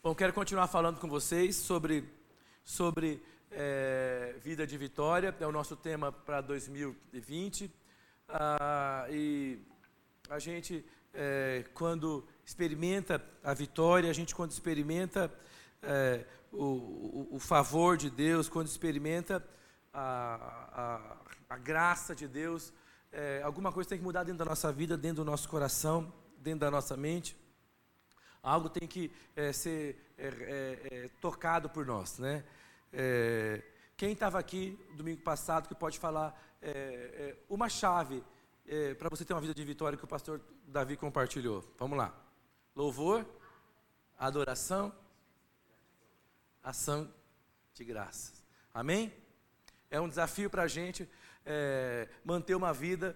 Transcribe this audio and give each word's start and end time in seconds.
Bom, 0.00 0.14
quero 0.14 0.32
continuar 0.32 0.68
falando 0.68 1.00
com 1.00 1.08
vocês 1.08 1.56
sobre, 1.56 2.08
sobre 2.62 3.20
é, 3.50 4.32
vida 4.40 4.64
de 4.64 4.78
vitória, 4.78 5.34
é 5.40 5.44
o 5.46 5.50
nosso 5.50 5.74
tema 5.74 6.12
para 6.12 6.40
2020. 6.40 7.68
Ah, 8.28 9.08
e 9.10 9.58
a 10.30 10.38
gente, 10.38 10.84
é, 11.12 11.64
quando 11.74 12.24
experimenta 12.46 13.20
a 13.42 13.52
vitória, 13.52 14.08
a 14.08 14.12
gente, 14.12 14.36
quando 14.36 14.52
experimenta 14.52 15.32
é, 15.82 16.24
o, 16.52 16.64
o, 16.64 17.28
o, 17.32 17.38
favor 17.40 17.96
de 17.96 18.08
Deus, 18.08 18.48
quando 18.48 18.68
experimenta 18.68 19.44
a, 19.92 21.18
a, 21.50 21.54
a 21.56 21.58
graça 21.58 22.14
de 22.14 22.28
Deus, 22.28 22.72
é, 23.10 23.42
alguma 23.42 23.72
coisa 23.72 23.88
tem 23.88 23.98
que 23.98 24.04
mudar 24.04 24.22
dentro 24.22 24.38
da 24.38 24.44
nossa 24.44 24.70
vida, 24.70 24.96
dentro 24.96 25.24
do 25.24 25.30
nosso 25.30 25.48
coração, 25.48 26.12
dentro 26.38 26.60
da 26.60 26.70
nossa 26.70 26.96
mente. 26.96 27.36
Algo 28.48 28.70
tem 28.70 28.88
que 28.88 29.12
é, 29.36 29.52
ser 29.52 30.14
é, 30.16 30.26
é, 30.26 31.04
é 31.04 31.08
tocado 31.20 31.68
por 31.68 31.84
nós, 31.84 32.18
né? 32.18 32.42
É, 32.90 33.62
quem 33.94 34.12
estava 34.12 34.38
aqui 34.38 34.78
domingo 34.94 35.20
passado 35.20 35.68
que 35.68 35.74
pode 35.74 35.98
falar 35.98 36.34
é, 36.62 37.36
uma 37.46 37.68
chave 37.68 38.24
para 38.98 39.10
você 39.10 39.22
ter 39.22 39.34
uma 39.34 39.40
vida 39.42 39.52
de 39.52 39.62
vitória 39.64 39.98
que 39.98 40.04
o 40.04 40.08
pastor 40.08 40.40
Davi 40.66 40.96
compartilhou? 40.96 41.62
Vamos 41.78 41.98
lá. 41.98 42.14
Louvor, 42.74 43.26
adoração, 44.18 44.94
ação 46.62 47.12
de 47.74 47.84
graças. 47.84 48.42
Amém? 48.72 49.12
É 49.90 50.00
um 50.00 50.08
desafio 50.08 50.48
para 50.48 50.62
a 50.62 50.68
gente 50.68 51.06
manter 52.24 52.54
uma 52.54 52.72
vida 52.72 53.14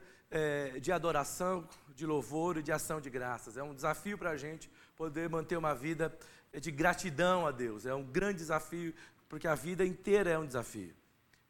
de 0.80 0.92
adoração, 0.92 1.66
de 1.94 2.04
louvor 2.04 2.58
e 2.58 2.62
de 2.62 2.72
ação 2.72 3.00
de 3.00 3.08
graças. 3.08 3.56
É 3.56 3.62
um 3.62 3.74
desafio 3.74 4.18
para 4.18 4.30
a 4.30 4.36
gente 4.36 4.70
poder 5.02 5.28
manter 5.28 5.56
uma 5.56 5.74
vida 5.74 6.16
de 6.60 6.70
gratidão 6.70 7.44
a 7.44 7.50
Deus. 7.50 7.86
É 7.86 7.94
um 7.94 8.04
grande 8.04 8.38
desafio, 8.38 8.94
porque 9.28 9.48
a 9.48 9.54
vida 9.54 9.84
inteira 9.84 10.30
é 10.30 10.38
um 10.38 10.46
desafio. 10.46 10.94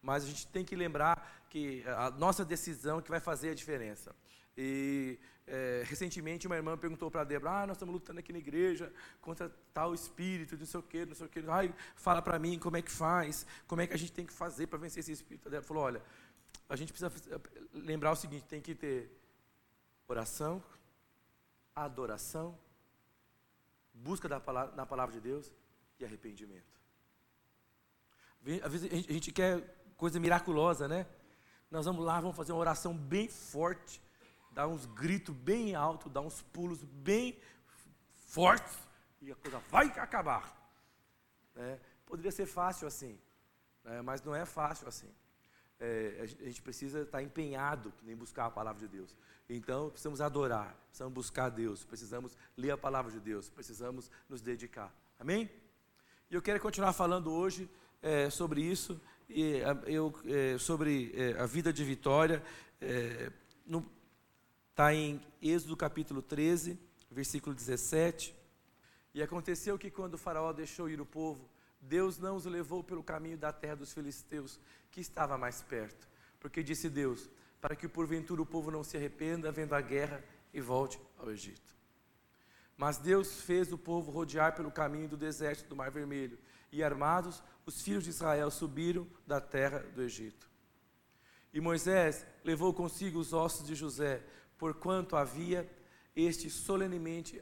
Mas 0.00 0.24
a 0.24 0.26
gente 0.26 0.46
tem 0.46 0.64
que 0.64 0.74
lembrar 0.74 1.44
que 1.50 1.84
a 1.86 2.10
nossa 2.10 2.44
decisão 2.46 2.98
é 2.98 3.02
que 3.02 3.10
vai 3.10 3.20
fazer 3.20 3.50
a 3.50 3.54
diferença. 3.54 4.14
E 4.56 5.18
é, 5.46 5.82
recentemente 5.84 6.46
uma 6.46 6.56
irmã 6.56 6.78
perguntou 6.78 7.10
para 7.10 7.20
a 7.20 7.24
Débora, 7.24 7.62
ah, 7.62 7.66
nós 7.66 7.76
estamos 7.76 7.92
lutando 7.92 8.20
aqui 8.20 8.32
na 8.32 8.38
igreja 8.38 8.90
contra 9.20 9.50
tal 9.74 9.92
espírito, 9.92 10.56
não 10.56 10.64
sei 10.64 10.80
o 10.80 10.82
quê, 10.82 11.04
não 11.04 11.14
sei 11.14 11.26
o 11.26 11.28
quê. 11.28 11.44
Ai, 11.48 11.74
fala 11.94 12.22
para 12.22 12.38
mim 12.38 12.58
como 12.58 12.78
é 12.78 12.82
que 12.82 12.90
faz, 12.90 13.46
como 13.66 13.82
é 13.82 13.86
que 13.86 13.92
a 13.92 13.98
gente 13.98 14.12
tem 14.12 14.24
que 14.24 14.32
fazer 14.32 14.66
para 14.66 14.78
vencer 14.78 15.00
esse 15.00 15.12
espírito. 15.12 15.48
A 15.48 15.50
Débora 15.50 15.68
falou, 15.68 15.82
olha, 15.82 16.02
a 16.70 16.74
gente 16.74 16.90
precisa 16.90 17.12
lembrar 17.74 18.12
o 18.12 18.16
seguinte, 18.16 18.46
tem 18.46 18.62
que 18.62 18.74
ter 18.74 19.10
oração, 20.08 20.62
adoração, 21.74 22.58
busca 24.02 24.28
da 24.28 24.40
palavra, 24.40 24.74
na 24.74 24.84
palavra 24.84 25.14
de 25.14 25.20
Deus 25.20 25.52
e 25.98 26.04
arrependimento. 26.04 26.80
Às 28.62 28.72
vezes 28.72 28.92
a 29.08 29.12
gente 29.12 29.30
quer 29.30 29.52
coisa 29.96 30.18
miraculosa, 30.18 30.88
né? 30.88 31.06
Nós 31.70 31.86
vamos 31.86 32.04
lá, 32.04 32.20
vamos 32.20 32.36
fazer 32.36 32.52
uma 32.52 32.60
oração 32.60 32.96
bem 32.96 33.28
forte, 33.28 34.02
dar 34.50 34.66
uns 34.66 34.84
gritos 34.86 35.34
bem 35.34 35.74
altos, 35.74 36.12
dar 36.12 36.20
uns 36.20 36.42
pulos 36.42 36.82
bem 36.82 37.38
fortes 38.16 38.76
e 39.20 39.30
a 39.30 39.36
coisa 39.36 39.58
vai 39.70 39.86
acabar. 39.98 40.44
Né? 41.54 41.80
Poderia 42.04 42.32
ser 42.32 42.46
fácil 42.46 42.86
assim, 42.86 43.18
né? 43.84 44.02
mas 44.02 44.22
não 44.22 44.34
é 44.34 44.44
fácil 44.44 44.88
assim 44.88 45.10
é, 45.82 46.20
a 46.20 46.26
gente 46.26 46.62
precisa 46.62 47.00
estar 47.00 47.20
empenhado 47.22 47.92
em 48.06 48.14
buscar 48.14 48.46
a 48.46 48.50
palavra 48.50 48.80
de 48.80 48.86
Deus. 48.86 49.16
Então, 49.54 49.90
precisamos 49.90 50.22
adorar, 50.22 50.74
precisamos 50.86 51.12
buscar 51.12 51.50
Deus, 51.50 51.84
precisamos 51.84 52.36
ler 52.56 52.70
a 52.70 52.78
palavra 52.78 53.12
de 53.12 53.20
Deus, 53.20 53.50
precisamos 53.50 54.10
nos 54.26 54.40
dedicar. 54.40 54.90
Amém? 55.20 55.50
E 56.30 56.34
eu 56.34 56.40
quero 56.40 56.58
continuar 56.58 56.94
falando 56.94 57.30
hoje 57.30 57.68
é, 58.00 58.30
sobre 58.30 58.62
isso, 58.62 58.98
e, 59.28 59.60
eu, 59.86 60.14
é, 60.24 60.56
sobre 60.56 61.12
é, 61.14 61.38
a 61.38 61.44
vida 61.44 61.70
de 61.70 61.84
vitória. 61.84 62.42
Está 64.70 64.94
em 64.94 65.20
Êxodo 65.42 65.76
capítulo 65.76 66.22
13, 66.22 66.78
versículo 67.10 67.54
17. 67.54 68.34
E 69.12 69.22
aconteceu 69.22 69.78
que 69.78 69.90
quando 69.90 70.14
o 70.14 70.18
faraó 70.18 70.50
deixou 70.54 70.88
ir 70.88 70.98
o 70.98 71.04
povo, 71.04 71.46
Deus 71.78 72.18
não 72.18 72.36
os 72.36 72.46
levou 72.46 72.82
pelo 72.82 73.02
caminho 73.02 73.36
da 73.36 73.52
terra 73.52 73.76
dos 73.76 73.92
filisteus, 73.92 74.58
que 74.90 75.00
estava 75.00 75.36
mais 75.36 75.60
perto. 75.60 76.08
Porque 76.40 76.62
disse 76.62 76.88
Deus: 76.88 77.28
para 77.62 77.76
que 77.76 77.86
porventura 77.86 78.42
o 78.42 78.46
povo 78.46 78.72
não 78.72 78.82
se 78.82 78.96
arrependa, 78.96 79.52
vendo 79.52 79.72
a 79.72 79.80
guerra 79.80 80.22
e 80.52 80.60
volte 80.60 81.00
ao 81.16 81.30
Egito. 81.30 81.76
Mas 82.76 82.98
Deus 82.98 83.40
fez 83.40 83.72
o 83.72 83.78
povo 83.78 84.10
rodear 84.10 84.56
pelo 84.56 84.72
caminho 84.72 85.08
do 85.08 85.16
deserto 85.16 85.68
do 85.68 85.76
Mar 85.76 85.88
Vermelho, 85.88 86.36
e 86.72 86.82
armados, 86.82 87.40
os 87.64 87.80
filhos 87.80 88.02
de 88.02 88.10
Israel 88.10 88.50
subiram 88.50 89.06
da 89.24 89.40
terra 89.40 89.78
do 89.94 90.02
Egito. 90.02 90.50
E 91.52 91.60
Moisés 91.60 92.26
levou 92.42 92.74
consigo 92.74 93.20
os 93.20 93.32
ossos 93.32 93.64
de 93.64 93.76
José, 93.76 94.24
porquanto 94.58 95.14
havia 95.14 95.70
este 96.16 96.50
solenemente 96.50 97.40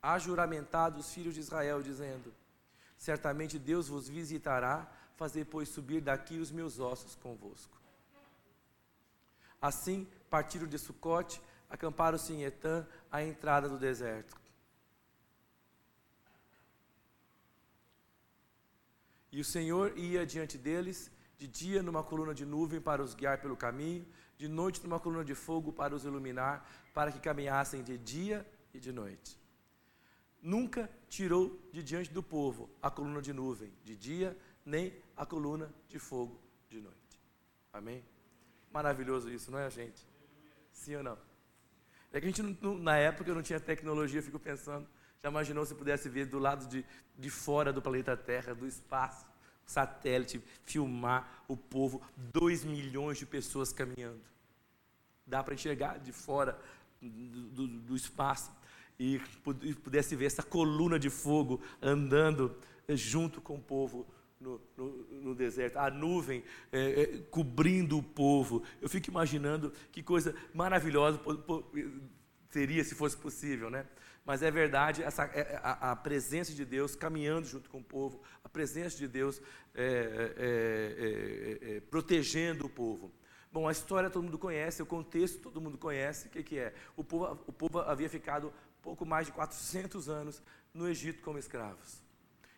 ajuramentado 0.00 1.00
os 1.00 1.12
filhos 1.12 1.34
de 1.34 1.40
Israel, 1.40 1.82
dizendo: 1.82 2.32
Certamente 2.96 3.58
Deus 3.58 3.88
vos 3.88 4.08
visitará, 4.08 4.88
fazer 5.16 5.46
pois 5.46 5.68
subir 5.70 6.00
daqui 6.00 6.38
os 6.38 6.52
meus 6.52 6.78
ossos 6.78 7.16
convosco. 7.16 7.79
Assim 9.60 10.06
partiram 10.28 10.66
de 10.66 10.78
Sucote, 10.78 11.40
acamparam-se 11.68 12.32
em 12.32 12.42
Etã, 12.44 12.86
à 13.10 13.22
entrada 13.22 13.68
do 13.68 13.78
deserto. 13.78 14.38
E 19.32 19.40
o 19.40 19.44
Senhor 19.44 19.96
ia 19.96 20.26
diante 20.26 20.58
deles, 20.58 21.10
de 21.36 21.46
dia 21.46 21.82
numa 21.82 22.02
coluna 22.02 22.34
de 22.34 22.44
nuvem 22.44 22.80
para 22.80 23.02
os 23.02 23.14
guiar 23.14 23.40
pelo 23.40 23.56
caminho, 23.56 24.06
de 24.36 24.48
noite 24.48 24.82
numa 24.82 24.98
coluna 24.98 25.24
de 25.24 25.34
fogo 25.34 25.72
para 25.72 25.94
os 25.94 26.04
iluminar, 26.04 26.68
para 26.92 27.12
que 27.12 27.20
caminhassem 27.20 27.82
de 27.82 27.96
dia 27.96 28.46
e 28.74 28.80
de 28.80 28.92
noite 28.92 29.40
nunca 30.42 30.90
tirou 31.08 31.58
de 31.72 31.82
diante 31.82 32.10
do 32.12 32.22
povo 32.22 32.70
a 32.80 32.90
coluna 32.90 33.20
de 33.20 33.32
nuvem 33.32 33.72
de 33.84 33.96
dia, 33.96 34.36
nem 34.64 34.94
a 35.16 35.26
coluna 35.26 35.72
de 35.88 35.98
fogo 35.98 36.40
de 36.68 36.80
noite. 36.80 37.20
Amém? 37.72 38.04
Maravilhoso 38.70 39.28
isso, 39.30 39.50
não 39.50 39.58
é, 39.58 39.68
gente? 39.70 40.06
Sim 40.72 40.96
ou 40.96 41.02
não? 41.02 41.18
É 42.12 42.20
que 42.20 42.26
a 42.26 42.30
gente, 42.30 42.42
não, 42.42 42.78
na 42.78 42.96
época, 42.96 43.32
não 43.34 43.42
tinha 43.42 43.60
tecnologia, 43.60 44.18
eu 44.18 44.22
fico 44.22 44.38
pensando, 44.38 44.86
já 45.22 45.28
imaginou 45.28 45.64
se 45.66 45.74
pudesse 45.74 46.08
ver 46.08 46.26
do 46.26 46.38
lado 46.38 46.66
de, 46.66 46.84
de 47.18 47.30
fora 47.30 47.72
do 47.72 47.82
planeta 47.82 48.16
Terra, 48.16 48.54
do 48.54 48.66
espaço, 48.66 49.26
satélite, 49.66 50.42
filmar 50.64 51.44
o 51.46 51.56
povo, 51.56 52.02
dois 52.16 52.64
milhões 52.64 53.18
de 53.18 53.26
pessoas 53.26 53.72
caminhando. 53.72 54.20
Dá 55.26 55.42
para 55.42 55.54
enxergar 55.54 55.98
de 55.98 56.12
fora 56.12 56.58
do, 57.00 57.48
do, 57.48 57.66
do 57.66 57.96
espaço 57.96 58.50
e 58.98 59.18
pudesse 59.82 60.16
ver 60.16 60.26
essa 60.26 60.42
coluna 60.42 60.98
de 60.98 61.08
fogo 61.08 61.62
andando 61.80 62.56
eh, 62.86 62.96
junto 62.96 63.40
com 63.40 63.54
o 63.54 63.62
povo 63.62 64.06
no, 64.40 64.60
no, 64.76 64.86
no 65.10 65.34
deserto, 65.34 65.76
a 65.76 65.90
nuvem 65.90 66.42
é, 66.72 67.02
é, 67.02 67.18
cobrindo 67.30 67.98
o 67.98 68.02
povo. 68.02 68.62
Eu 68.80 68.88
fico 68.88 69.10
imaginando 69.10 69.72
que 69.92 70.02
coisa 70.02 70.34
maravilhosa 70.54 71.20
seria 72.50 72.82
se 72.82 72.94
fosse 72.94 73.16
possível, 73.16 73.68
né? 73.68 73.86
Mas 74.24 74.42
é 74.42 74.50
verdade, 74.50 75.02
essa, 75.02 75.24
a, 75.62 75.92
a, 75.92 75.96
presença 75.96 76.52
de 76.52 76.64
Deus 76.64 76.94
caminhando 76.94 77.46
junto 77.46 77.70
com 77.70 77.78
o 77.78 77.84
povo, 77.84 78.20
a 78.44 78.48
presença 78.48 78.96
de 78.96 79.08
Deus 79.08 79.40
é, 79.74 81.82
protegendo 81.90 82.66
o 82.66 82.68
povo. 82.68 83.12
Bom, 83.52 83.66
a 83.66 83.72
história 83.72 84.08
todo 84.08 84.22
mundo 84.22 84.38
conhece, 84.38 84.82
o 84.82 84.86
contexto 84.86 85.40
todo 85.40 85.60
mundo 85.60 85.76
conhece. 85.76 86.28
O 86.28 86.30
que, 86.30 86.42
que 86.42 86.58
é? 86.58 86.72
O 86.96 87.02
povo, 87.02 87.38
o 87.46 87.52
povo 87.52 87.80
havia 87.80 88.08
ficado 88.08 88.52
pouco 88.80 89.04
mais 89.04 89.26
de 89.26 89.32
400 89.32 90.08
anos 90.08 90.42
no 90.72 90.88
Egito 90.88 91.22
como 91.22 91.38
escravos. 91.38 92.09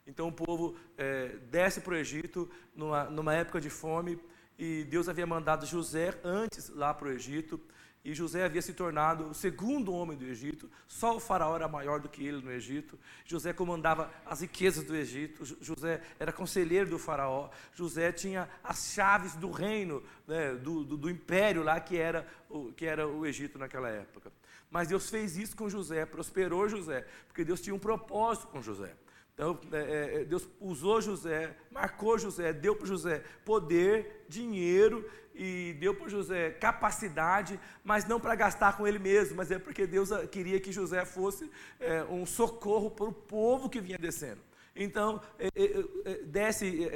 Então 0.07 0.29
o 0.29 0.33
povo 0.33 0.77
é, 0.97 1.37
desce 1.51 1.81
para 1.81 1.95
o 1.95 1.97
Egito 1.97 2.51
numa, 2.75 3.05
numa 3.05 3.35
época 3.35 3.61
de 3.61 3.71
fome 3.71 4.19
e 4.59 4.85
Deus 4.85 5.09
havia 5.09 5.27
mandado 5.27 5.67
José 5.67 6.19
antes 6.25 6.69
lá 6.69 6.93
para 6.93 7.09
o 7.09 7.13
Egito 7.13 7.61
e 8.05 8.13
José 8.15 8.45
havia 8.45 8.61
se 8.61 8.73
tornado 8.73 9.29
o 9.29 9.35
segundo 9.35 9.93
homem 9.93 10.19
do 10.19 10.25
Egito, 10.25 10.69
só 10.89 11.17
o 11.17 11.21
faraó 11.21 11.55
era 11.55 11.69
maior 11.69 12.01
do 12.01 12.09
que 12.09 12.27
ele 12.27 12.43
no 12.43 12.51
Egito. 12.51 12.99
José 13.25 13.53
comandava 13.53 14.13
as 14.27 14.41
riquezas 14.41 14.85
do 14.85 14.97
Egito, 14.97 15.45
José 15.61 16.03
era 16.19 16.33
conselheiro 16.33 16.91
do 16.91 16.99
faraó, 16.99 17.49
José 17.73 18.11
tinha 18.11 18.49
as 18.63 18.93
chaves 18.93 19.37
do 19.37 19.53
reino, 19.53 20.03
né, 20.27 20.53
do, 20.55 20.85
do, 20.85 20.97
do, 20.97 21.09
império 21.09 21.63
lá 21.63 21.79
que 21.79 21.97
era, 21.97 22.27
o, 22.51 22.73
que 22.73 22.87
era 22.87 23.07
o 23.07 23.25
Egito 23.25 23.57
naquela 23.57 23.89
época. 23.89 24.33
Mas 24.69 24.89
Deus 24.89 25.09
fez 25.09 25.37
isso 25.37 25.55
com 25.55 25.69
José, 25.69 26.05
prosperou 26.05 26.69
José, 26.69 27.07
porque 27.29 27.45
Deus 27.45 27.61
tinha 27.61 27.75
um 27.75 27.79
propósito 27.79 28.49
com 28.49 28.61
José. 28.61 28.97
Então, 29.35 29.59
é, 29.73 30.21
é, 30.21 30.25
Deus 30.25 30.47
usou 30.61 31.01
José, 31.01 31.57
marcou 31.71 32.19
José, 32.19 32.53
deu 32.53 32.77
para 32.77 32.87
José 32.87 33.25
poder, 33.45 34.27
dinheiro 34.29 35.09
e 35.35 35.75
deu 35.81 35.95
para 35.95 36.09
José 36.09 36.51
capacidade, 36.51 37.59
mas 37.83 38.07
não 38.07 38.21
para 38.21 38.35
gastar 38.35 38.77
com 38.77 38.87
ele 38.87 38.99
mesmo, 38.99 39.37
mas 39.37 39.51
é 39.51 39.59
porque 39.59 39.87
Deus 39.87 40.13
ah, 40.13 40.27
queria 40.27 40.61
que 40.61 40.71
José 40.71 41.05
fosse 41.07 41.51
é, 41.81 42.05
um 42.05 42.27
socorro 42.27 42.91
para 42.91 43.07
o 43.07 43.13
povo 43.13 43.71
que 43.71 43.81
vinha 43.81 43.97
descendo. 43.97 44.41
Então, 44.77 45.21
é, 45.39 45.49
é, 45.55 46.15
desce, 46.25 46.89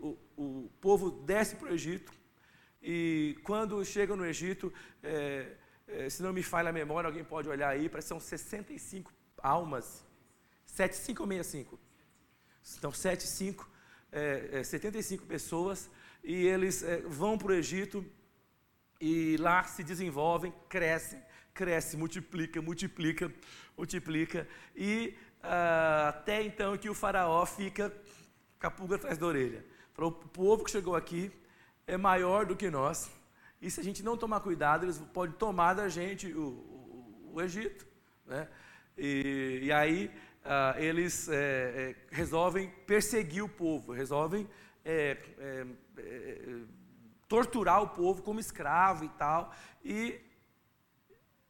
o, 0.00 0.18
o, 0.36 0.70
povo 0.80 1.10
desce 1.10 1.56
para 1.56 1.70
o 1.70 1.74
Egito, 1.74 2.12
e 2.82 3.38
quando 3.42 3.82
chega 3.84 4.14
no 4.14 4.26
Egito, 4.26 4.70
se 6.10 6.22
não 6.22 6.32
me 6.32 6.42
falha 6.42 6.68
a 6.68 6.72
memória, 6.72 7.08
alguém 7.08 7.24
pode 7.24 7.48
olhar 7.48 7.70
aí, 7.70 7.90
são 8.02 8.20
65 8.20 9.12
almas 9.38 10.04
75 10.66 11.22
ou 11.22 11.28
65? 11.28 11.78
Então, 12.78 12.92
75, 12.92 13.70
é, 14.10 14.48
é, 14.52 14.64
75 14.64 15.26
pessoas, 15.26 15.90
e 16.22 16.46
eles 16.46 16.82
é, 16.82 16.98
vão 17.02 17.36
para 17.36 17.48
o 17.48 17.54
Egito 17.54 18.04
e 19.00 19.36
lá 19.36 19.62
se 19.64 19.84
desenvolvem, 19.84 20.52
crescem, 20.68 21.20
cresce, 21.52 21.96
multiplica, 21.96 22.62
multiplica, 22.62 23.32
multiplica, 23.76 24.48
e 24.74 25.14
ah, 25.42 26.08
até 26.08 26.42
então 26.42 26.76
que 26.78 26.88
o 26.88 26.94
faraó 26.94 27.44
fica 27.44 27.94
com 28.58 28.66
a 28.66 28.70
pulga 28.70 28.96
atrás 28.96 29.18
da 29.18 29.26
orelha. 29.26 29.64
Falou, 29.92 30.10
o 30.10 30.28
povo 30.28 30.64
que 30.64 30.70
chegou 30.70 30.96
aqui 30.96 31.30
é 31.86 31.96
maior 31.96 32.46
do 32.46 32.56
que 32.56 32.70
nós, 32.70 33.10
e 33.60 33.70
se 33.70 33.80
a 33.80 33.84
gente 33.84 34.02
não 34.02 34.16
tomar 34.16 34.40
cuidado, 34.40 34.86
eles 34.86 34.98
podem 35.12 35.36
tomar 35.36 35.74
da 35.74 35.88
gente 35.88 36.32
o, 36.32 36.48
o, 36.48 37.32
o 37.34 37.42
Egito. 37.42 37.86
Né? 38.26 38.48
E, 38.96 39.60
e 39.64 39.72
aí 39.72 40.10
ah, 40.44 40.74
eles 40.76 41.28
é, 41.28 41.34
é, 41.34 41.96
resolvem 42.10 42.68
perseguir 42.86 43.42
o 43.42 43.48
povo, 43.48 43.92
resolvem 43.92 44.48
é, 44.84 45.16
é, 45.38 45.66
é, 45.96 46.58
torturar 47.26 47.82
o 47.82 47.88
povo 47.88 48.22
como 48.22 48.38
escravo 48.38 49.04
e 49.04 49.08
tal, 49.10 49.54
e 49.82 50.20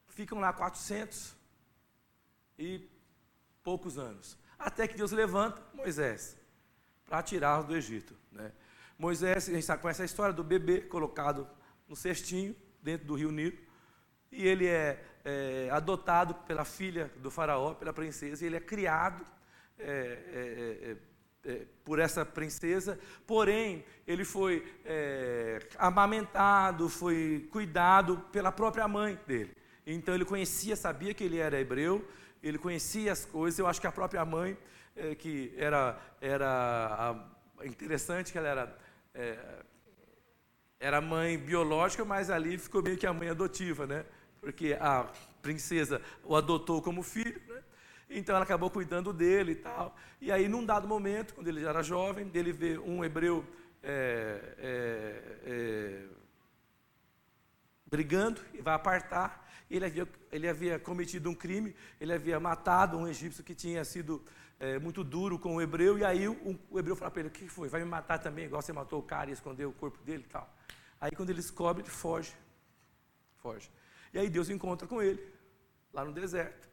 ficam 0.08 0.38
lá 0.38 0.52
400 0.52 1.34
e 2.56 2.88
poucos 3.64 3.98
anos, 3.98 4.38
até 4.58 4.86
que 4.86 4.96
Deus 4.96 5.10
levanta 5.10 5.60
Moisés 5.74 6.38
para 7.04 7.22
tirá-los 7.22 7.66
do 7.66 7.76
Egito. 7.76 8.16
Né? 8.30 8.52
Moisés, 8.96 9.48
a 9.48 9.52
gente 9.52 9.64
sabe, 9.64 9.82
conhece 9.82 10.02
a 10.02 10.04
história 10.04 10.32
do 10.32 10.44
bebê 10.44 10.80
colocado 10.82 11.48
no 11.88 11.96
cestinho 11.96 12.54
dentro 12.80 13.06
do 13.06 13.14
rio 13.14 13.32
Nilo, 13.32 13.58
e 14.30 14.46
ele 14.46 14.68
é, 14.68 15.04
é, 15.24 15.68
adotado 15.72 16.34
pela 16.46 16.64
filha 16.64 17.10
do 17.16 17.30
faraó, 17.30 17.74
pela 17.74 17.92
princesa, 17.92 18.44
e 18.44 18.46
ele 18.46 18.56
é 18.56 18.60
criado 18.60 19.24
é, 19.78 19.86
é, 19.86 20.96
é, 21.48 21.52
é 21.52 21.66
por 21.84 21.98
essa 21.98 22.24
princesa, 22.24 22.98
porém, 23.26 23.84
ele 24.06 24.24
foi 24.24 24.64
amamentado, 25.78 26.88
foi 26.88 27.48
cuidado 27.50 28.18
pela 28.32 28.52
própria 28.52 28.86
mãe 28.88 29.18
dele. 29.26 29.54
Então 29.86 30.14
ele 30.14 30.24
conhecia, 30.24 30.76
sabia 30.76 31.12
que 31.12 31.24
ele 31.24 31.38
era 31.38 31.60
hebreu, 31.60 32.06
ele 32.42 32.58
conhecia 32.58 33.12
as 33.12 33.24
coisas, 33.26 33.58
eu 33.58 33.66
acho 33.66 33.80
que 33.80 33.86
a 33.86 33.92
própria 33.92 34.24
mãe, 34.24 34.56
que 35.18 35.52
era, 35.56 35.98
era 36.20 36.48
a, 37.60 37.66
interessante 37.66 38.32
que 38.32 38.38
ela 38.38 38.48
era 38.48 38.78
era 40.84 41.00
mãe 41.00 41.38
biológica, 41.38 42.04
mas 42.04 42.30
ali 42.30 42.58
ficou 42.58 42.82
meio 42.82 42.98
que 42.98 43.06
a 43.06 43.12
mãe 43.12 43.30
adotiva, 43.30 43.86
né? 43.86 44.04
Porque 44.44 44.76
a 44.78 45.10
princesa 45.40 46.02
o 46.22 46.36
adotou 46.36 46.82
como 46.82 47.02
filho, 47.02 47.40
né? 47.48 47.62
então 48.10 48.36
ela 48.36 48.44
acabou 48.44 48.68
cuidando 48.68 49.10
dele 49.10 49.52
e 49.52 49.56
tal. 49.56 49.96
E 50.20 50.30
aí, 50.30 50.46
num 50.48 50.64
dado 50.64 50.86
momento, 50.86 51.32
quando 51.32 51.48
ele 51.48 51.62
já 51.62 51.70
era 51.70 51.82
jovem, 51.82 52.30
ele 52.34 52.52
vê 52.52 52.78
um 52.78 53.02
hebreu 53.02 53.42
é, 53.82 54.54
é, 54.58 55.38
é, 55.46 56.04
brigando 57.86 58.38
e 58.52 58.60
vai 58.60 58.74
apartar. 58.74 59.48
Ele 59.70 59.86
havia, 59.86 60.06
ele 60.30 60.46
havia 60.46 60.78
cometido 60.78 61.30
um 61.30 61.34
crime, 61.34 61.74
ele 61.98 62.12
havia 62.12 62.38
matado 62.38 62.98
um 62.98 63.08
egípcio 63.08 63.42
que 63.42 63.54
tinha 63.54 63.82
sido 63.82 64.22
é, 64.60 64.78
muito 64.78 65.02
duro 65.02 65.38
com 65.38 65.56
o 65.56 65.62
hebreu, 65.62 65.96
e 65.98 66.04
aí 66.04 66.28
o, 66.28 66.60
o 66.70 66.78
hebreu 66.78 66.94
fala 66.94 67.10
para 67.10 67.20
ele: 67.20 67.30
O 67.30 67.32
que 67.32 67.48
foi? 67.48 67.70
Vai 67.70 67.80
me 67.80 67.88
matar 67.88 68.18
também, 68.18 68.44
igual 68.44 68.60
você 68.60 68.74
matou 68.74 69.00
o 69.00 69.02
cara 69.02 69.30
e 69.30 69.32
escondeu 69.32 69.70
o 69.70 69.72
corpo 69.72 70.02
dele 70.02 70.24
e 70.28 70.30
tal. 70.30 70.54
Aí, 71.00 71.12
quando 71.12 71.30
ele 71.30 71.40
descobre, 71.40 71.82
ele 71.82 71.90
foge. 71.90 72.34
Foge. 73.38 73.70
E 74.14 74.18
aí 74.18 74.30
Deus 74.30 74.48
encontra 74.48 74.86
com 74.86 75.02
ele, 75.02 75.20
lá 75.92 76.04
no 76.04 76.12
deserto, 76.12 76.68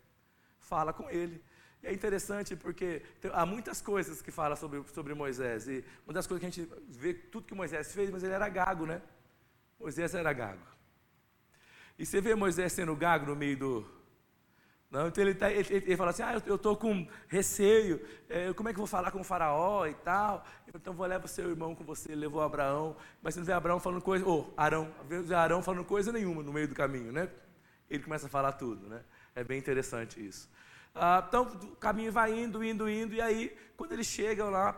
fala 0.60 0.94
com 0.94 1.10
ele. 1.10 1.44
E 1.82 1.88
é 1.88 1.92
interessante 1.92 2.56
porque 2.56 3.02
há 3.34 3.44
muitas 3.48 3.82
coisas 3.82 4.22
que 4.22 4.30
fala 4.30 4.56
sobre, 4.56 4.84
sobre 4.94 5.16
Moisés. 5.16 5.68
E 5.68 5.84
uma 6.06 6.14
das 6.14 6.28
coisas 6.28 6.40
que 6.40 6.46
a 6.46 6.50
gente 6.52 6.84
vê 6.88 7.16
tudo 7.16 7.48
que 7.48 7.56
Moisés 7.56 7.92
fez, 7.94 8.12
mas 8.12 8.22
ele 8.22 8.34
era 8.34 8.48
gago, 8.48 8.86
né? 8.86 9.02
Moisés 9.80 10.14
era 10.14 10.32
gago. 10.32 10.62
E 11.98 12.06
você 12.06 12.22
vê 12.22 12.36
Moisés 12.36 12.72
sendo 12.74 12.96
gago 12.96 13.26
no 13.26 13.36
meio 13.36 13.58
do. 13.58 14.01
Não, 14.92 15.08
então 15.08 15.24
ele, 15.24 15.34
tá, 15.34 15.50
ele, 15.50 15.66
ele 15.74 15.96
fala 15.96 16.12
assim: 16.12 16.22
ah, 16.22 16.42
eu 16.46 16.56
estou 16.56 16.76
com 16.76 17.08
receio, 17.30 18.06
é, 18.28 18.52
como 18.52 18.68
é 18.68 18.74
que 18.74 18.78
eu 18.78 18.82
vou 18.82 18.88
falar 18.88 19.10
com 19.10 19.22
o 19.22 19.24
faraó 19.24 19.86
e 19.86 19.94
tal? 19.94 20.46
Então 20.76 20.94
vou 20.94 21.08
levar 21.08 21.24
o 21.24 21.30
seu 21.30 21.50
irmão 21.50 21.74
com 21.74 21.86
você. 21.86 22.12
Ele 22.12 22.22
levou 22.22 22.42
Abraão, 22.42 22.98
mas 23.22 23.34
você 23.34 23.40
não 23.40 23.48
vê 23.48 23.54
Abraão 23.54 23.80
falando 23.80 24.02
coisa, 24.02 24.26
ou 24.26 24.54
Arão, 24.58 24.94
vê 25.08 25.34
Arão 25.34 25.64
falando 25.64 25.86
coisa 25.86 26.12
nenhuma 26.12 26.44
no 26.44 26.52
meio 26.52 26.68
do 26.68 26.76
caminho, 26.76 27.10
né? 27.10 27.30
Ele 27.90 28.04
começa 28.04 28.28
a 28.28 28.30
falar 28.30 28.52
tudo, 28.52 28.90
né? 28.90 29.02
É 29.34 29.46
bem 29.46 29.58
interessante 29.58 30.26
isso. 30.26 30.50
Ah, 30.94 31.24
então 31.26 31.44
o 31.44 31.76
caminho 31.78 32.12
vai 32.12 32.38
indo, 32.38 32.62
indo, 32.62 32.90
indo, 32.90 33.16
e 33.16 33.22
aí 33.22 33.56
quando 33.78 33.94
eles 33.94 34.08
chegam 34.08 34.50
lá 34.50 34.78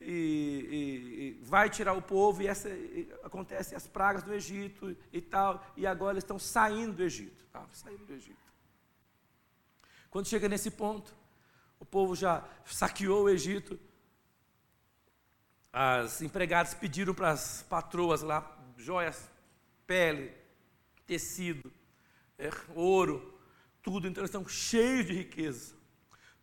e, 0.00 0.10
e, 0.10 1.38
e 1.40 1.44
vai 1.44 1.70
tirar 1.70 1.92
o 1.92 2.02
povo, 2.02 2.42
e, 2.42 2.48
essa, 2.48 2.68
e 2.68 3.08
acontecem 3.22 3.76
as 3.76 3.86
pragas 3.86 4.24
do 4.24 4.34
Egito 4.34 4.96
e 5.12 5.20
tal, 5.20 5.64
e 5.76 5.86
agora 5.86 6.14
eles 6.14 6.24
estão 6.24 6.38
saindo 6.38 6.94
do 6.94 7.02
Egito, 7.04 7.44
tá? 7.52 7.64
saindo 7.72 8.04
do 8.04 8.12
Egito. 8.12 8.41
Quando 10.12 10.28
chega 10.28 10.46
nesse 10.46 10.70
ponto, 10.70 11.10
o 11.80 11.86
povo 11.86 12.14
já 12.14 12.46
saqueou 12.66 13.24
o 13.24 13.30
Egito, 13.30 13.80
as 15.72 16.20
empregadas 16.20 16.74
pediram 16.74 17.14
para 17.14 17.30
as 17.30 17.62
patroas 17.62 18.20
lá 18.20 18.58
joias, 18.76 19.26
pele, 19.86 20.30
tecido, 21.06 21.72
é, 22.38 22.50
ouro, 22.74 23.40
tudo. 23.82 24.06
Então 24.06 24.20
eles 24.20 24.28
estão 24.28 24.46
cheios 24.46 25.06
de 25.06 25.14
riqueza. 25.14 25.74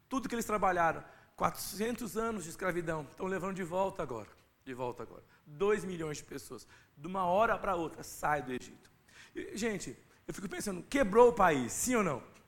Tudo 0.09 0.27
que 0.27 0.33
eles 0.33 0.45
trabalharam, 0.45 1.03
400 1.35 2.17
anos 2.17 2.45
de 2.45 2.49
escravidão, 2.49 3.03
estão 3.03 3.27
levando 3.27 3.55
de 3.55 3.63
volta 3.63 4.01
agora. 4.01 4.29
De 4.65 4.73
volta 4.73 5.03
agora. 5.03 5.23
2 5.45 5.85
milhões 5.85 6.17
de 6.17 6.23
pessoas, 6.23 6.67
de 6.97 7.05
uma 7.05 7.25
hora 7.25 7.55
para 7.55 7.75
outra, 7.75 8.01
sai 8.01 8.41
do 8.41 8.51
Egito. 8.51 8.89
E, 9.35 9.55
gente, 9.55 9.95
eu 10.27 10.33
fico 10.33 10.49
pensando, 10.49 10.81
quebrou 10.81 11.29
o 11.29 11.33
país, 11.33 11.71
sim 11.71 11.93
ou 11.93 12.03
não? 12.03 12.38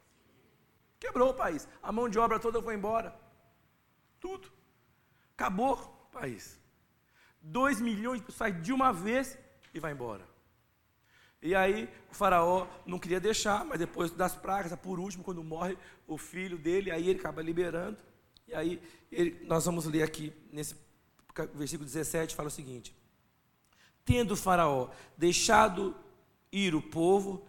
Quebrou 1.02 1.32
o 1.32 1.34
país. 1.34 1.68
A 1.82 1.92
mão 1.92 2.08
de 2.08 2.20
obra 2.20 2.40
toda 2.40 2.62
foi 2.62 2.76
embora. 2.76 3.14
Tudo. 4.20 4.48
Acabou 5.34 5.74
o 5.74 6.12
país. 6.12 6.60
2 7.42 7.82
milhões 7.82 8.20
de 8.20 8.28
pessoas 8.28 8.62
de 8.62 8.72
uma 8.72 8.94
vez 8.94 9.36
e 9.74 9.80
vai 9.80 9.94
embora. 9.94 10.24
E 11.42 11.56
aí 11.56 11.90
o 12.12 12.14
faraó 12.14 12.68
não 12.86 13.00
queria 13.00 13.20
deixar, 13.20 13.66
mas 13.66 13.80
depois 13.80 14.12
das 14.12 14.36
pragas, 14.36 14.78
por 14.80 15.00
último, 15.00 15.24
quando 15.24 15.44
morre 15.44 15.76
o 16.08 16.20
filho 16.20 16.56
dele, 16.56 16.92
aí 16.92 17.10
ele 17.10 17.20
acaba 17.20 17.42
liberando. 17.42 17.98
E 18.48 18.54
aí 18.54 18.80
ele, 19.12 19.44
nós 19.46 19.66
vamos 19.66 19.86
ler 19.86 20.04
aqui, 20.04 20.32
nesse 20.52 20.76
versículo 21.56 21.88
17, 21.88 22.36
fala 22.36 22.50
o 22.50 22.52
seguinte: 22.52 22.96
Tendo 24.06 24.36
o 24.36 24.38
faraó 24.38 24.92
deixado 25.18 25.96
ir 26.52 26.76
o 26.76 26.82
povo, 26.82 27.44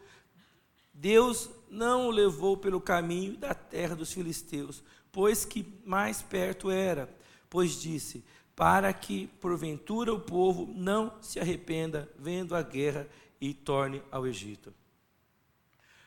Deus 1.02 1.50
não 1.68 2.06
o 2.06 2.11
levou 2.12 2.56
pelo 2.56 2.80
caminho 2.80 3.37
da 3.37 3.52
terra 3.52 3.97
dos 3.97 4.12
filisteus, 4.12 4.85
pois 5.11 5.44
que 5.44 5.66
mais 5.85 6.23
perto 6.23 6.71
era, 6.71 7.12
pois 7.50 7.73
disse: 7.73 8.25
para 8.54 8.92
que 8.92 9.26
porventura 9.40 10.14
o 10.14 10.21
povo 10.21 10.73
não 10.73 11.12
se 11.21 11.40
arrependa 11.40 12.09
vendo 12.16 12.54
a 12.54 12.62
guerra 12.62 13.09
e 13.40 13.52
torne 13.52 14.00
ao 14.12 14.28
Egito. 14.28 14.73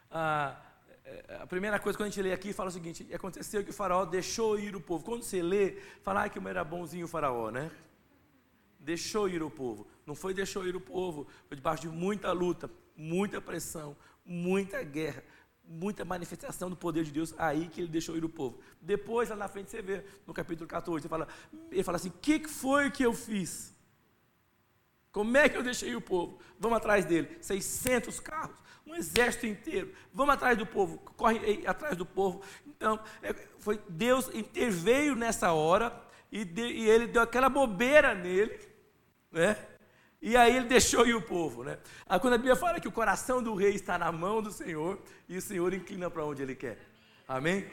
Ah, 0.10 0.56
é, 1.04 1.40
a 1.42 1.46
primeira 1.46 1.78
coisa 1.78 1.98
que 1.98 2.04
a 2.04 2.08
gente 2.08 2.22
lê 2.22 2.32
aqui 2.32 2.54
fala 2.54 2.70
o 2.70 2.72
seguinte: 2.72 3.06
aconteceu 3.14 3.66
que 3.66 3.72
o 3.72 3.74
faraó 3.74 4.06
deixou 4.06 4.58
ir 4.58 4.78
o 4.78 4.80
povo. 4.80 5.04
Quando 5.04 5.24
você 5.24 5.44
lê, 5.44 5.74
fala 6.04 6.24
ah, 6.24 6.30
que 6.30 6.40
era 6.48 6.64
bonzinho 6.64 7.04
o 7.04 7.10
faraó, 7.10 7.52
né? 7.52 7.70
Deixou 8.80 9.28
ir 9.28 9.44
o 9.44 9.52
povo. 9.52 9.86
Não 10.06 10.16
foi 10.16 10.34
deixou 10.34 10.66
ir 10.66 10.74
o 10.74 10.80
povo, 10.80 11.28
foi 11.50 11.58
debaixo 11.58 11.82
de 11.82 11.90
muita 11.90 12.32
luta, 12.32 12.72
muita 12.96 13.42
pressão, 13.42 13.98
muita 14.26 14.82
guerra, 14.84 15.24
muita 15.64 16.04
manifestação 16.04 16.70
do 16.70 16.76
poder 16.76 17.04
de 17.04 17.12
Deus 17.12 17.34
aí 17.38 17.68
que 17.68 17.82
ele 17.82 17.88
deixou 17.88 18.18
ir 18.18 18.26
o 18.26 18.30
povo. 18.30 18.60
Depois, 18.82 19.30
lá 19.30 19.36
na 19.36 19.48
frente, 19.48 19.72
você 19.72 19.82
vê 19.82 20.04
no 20.26 20.34
capítulo 20.34 20.68
14, 20.68 21.06
ele 21.06 21.10
fala, 21.10 21.28
ele 21.72 21.84
fala 21.84 21.98
assim: 21.98 22.10
o 22.10 22.14
que 22.14 22.48
foi 22.48 22.90
que 22.90 23.04
eu 23.04 23.14
fiz? 23.14 23.74
Como 25.12 25.38
é 25.38 25.48
que 25.48 25.56
eu 25.56 25.64
deixei 25.64 25.96
o 25.96 26.02
povo? 26.02 26.40
Vamos 26.60 26.78
atrás 26.78 27.06
dele. 27.06 27.38
600 27.40 28.20
carros, 28.20 28.58
um 28.86 28.94
exército 28.96 29.46
inteiro. 29.46 29.94
Vamos 30.14 30.36
atrás 30.36 30.58
do 30.58 30.66
povo, 30.66 30.98
corre 31.16 31.66
atrás 31.66 31.96
do 31.96 32.06
povo. 32.06 32.42
Então, 32.68 33.00
é, 33.24 33.34
foi 33.60 33.82
Deus 33.88 34.30
interveio 34.34 35.16
nessa 35.16 35.54
hora 35.54 36.04
e, 36.30 36.44
de, 36.44 36.64
e 36.64 36.90
ele 36.90 37.08
deu 37.08 37.22
aquela 37.22 37.48
bobeira 37.48 38.14
nele, 38.14 38.60
né? 39.32 39.56
E 40.26 40.36
aí 40.36 40.58
ele 40.58 40.66
deixou 40.66 41.06
ir 41.06 41.14
o 41.14 41.22
povo, 41.22 41.64
né? 41.64 41.78
Quando 42.20 42.34
a 42.34 42.38
Bíblia 42.38 42.56
fala 42.56 42.80
que 42.80 42.88
o 42.88 42.92
coração 42.92 43.44
do 43.44 43.54
rei 43.54 43.76
está 43.76 43.96
na 43.96 44.12
mão 44.12 44.42
do 44.42 44.52
Senhor 44.52 44.98
e 45.30 45.38
o 45.38 45.42
Senhor 45.42 45.72
inclina 45.72 46.10
para 46.10 46.26
onde 46.26 46.42
ele 46.42 46.56
quer. 46.56 46.80
Amém? 47.28 47.64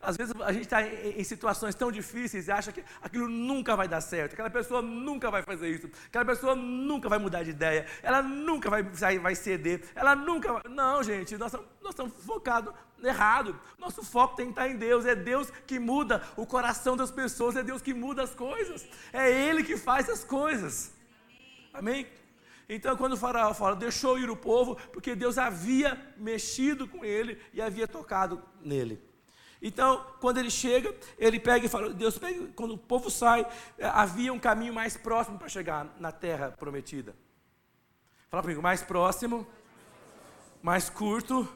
Às 0.00 0.16
vezes 0.16 0.34
a 0.40 0.50
gente 0.52 0.62
está 0.62 0.80
em, 0.80 1.20
em, 1.20 1.22
situações 1.22 1.74
tão 1.74 1.92
difíceis 1.92 2.48
e 2.48 2.50
acha 2.50 2.72
que 2.72 2.82
aquilo 3.02 3.28
nunca 3.28 3.76
vai 3.76 3.86
dar 3.86 4.00
certo, 4.00 4.32
aquela 4.32 4.48
pessoa 4.48 4.80
nunca 4.80 5.30
vai 5.30 5.42
fazer 5.42 5.68
isso, 5.68 5.90
aquela 6.06 6.24
pessoa 6.24 6.56
nunca 6.56 7.10
vai 7.10 7.18
mudar 7.18 7.42
de 7.42 7.50
ideia, 7.50 7.84
ela 8.02 8.22
nunca 8.22 8.70
vai, 8.70 8.82
vai 8.82 9.34
ceder, 9.34 9.82
ela 9.94 10.16
nunca 10.16 10.50
vai... 10.50 10.62
Não, 10.70 11.02
gente, 11.02 11.36
nós, 11.36 11.52
nós 11.52 11.90
estamos 11.90 12.14
focados 12.24 12.72
errado. 13.04 13.60
Nosso 13.78 14.02
foco 14.02 14.34
tem 14.34 14.46
que 14.46 14.52
estar 14.52 14.66
em 14.66 14.76
Deus. 14.76 15.04
É 15.04 15.14
Deus 15.14 15.50
que 15.66 15.78
muda 15.78 16.22
o 16.36 16.46
coração 16.46 16.96
das 16.96 17.10
pessoas, 17.10 17.54
é 17.54 17.62
Deus 17.62 17.82
que 17.82 17.92
muda 17.92 18.22
as 18.22 18.34
coisas, 18.34 18.88
é 19.12 19.30
Ele 19.30 19.62
que 19.62 19.76
faz 19.76 20.08
as 20.08 20.24
coisas. 20.24 21.01
Amém? 21.72 22.06
Então, 22.68 22.96
quando 22.96 23.14
o 23.14 23.16
faraó 23.16 23.52
fala, 23.52 23.76
deixou 23.76 24.18
ir 24.18 24.30
o 24.30 24.36
povo, 24.36 24.76
porque 24.92 25.14
Deus 25.14 25.36
havia 25.38 26.00
mexido 26.16 26.86
com 26.86 27.04
ele 27.04 27.40
e 27.52 27.60
havia 27.60 27.86
tocado 27.86 28.42
nele. 28.62 29.02
Então, 29.60 30.04
quando 30.20 30.38
ele 30.38 30.50
chega, 30.50 30.94
ele 31.18 31.38
pega 31.38 31.66
e 31.66 31.68
fala, 31.68 31.90
Deus 31.90 32.18
pega, 32.18 32.48
quando 32.56 32.74
o 32.74 32.78
povo 32.78 33.10
sai, 33.10 33.46
eh, 33.78 33.86
havia 33.86 34.32
um 34.32 34.38
caminho 34.38 34.74
mais 34.74 34.96
próximo 34.96 35.38
para 35.38 35.48
chegar 35.48 35.86
na 36.00 36.10
terra 36.10 36.50
prometida. 36.50 37.14
Fala 38.28 38.42
comigo, 38.42 38.60
mais 38.60 38.82
próximo, 38.82 39.46
mais 40.62 40.90
curto, 40.90 41.48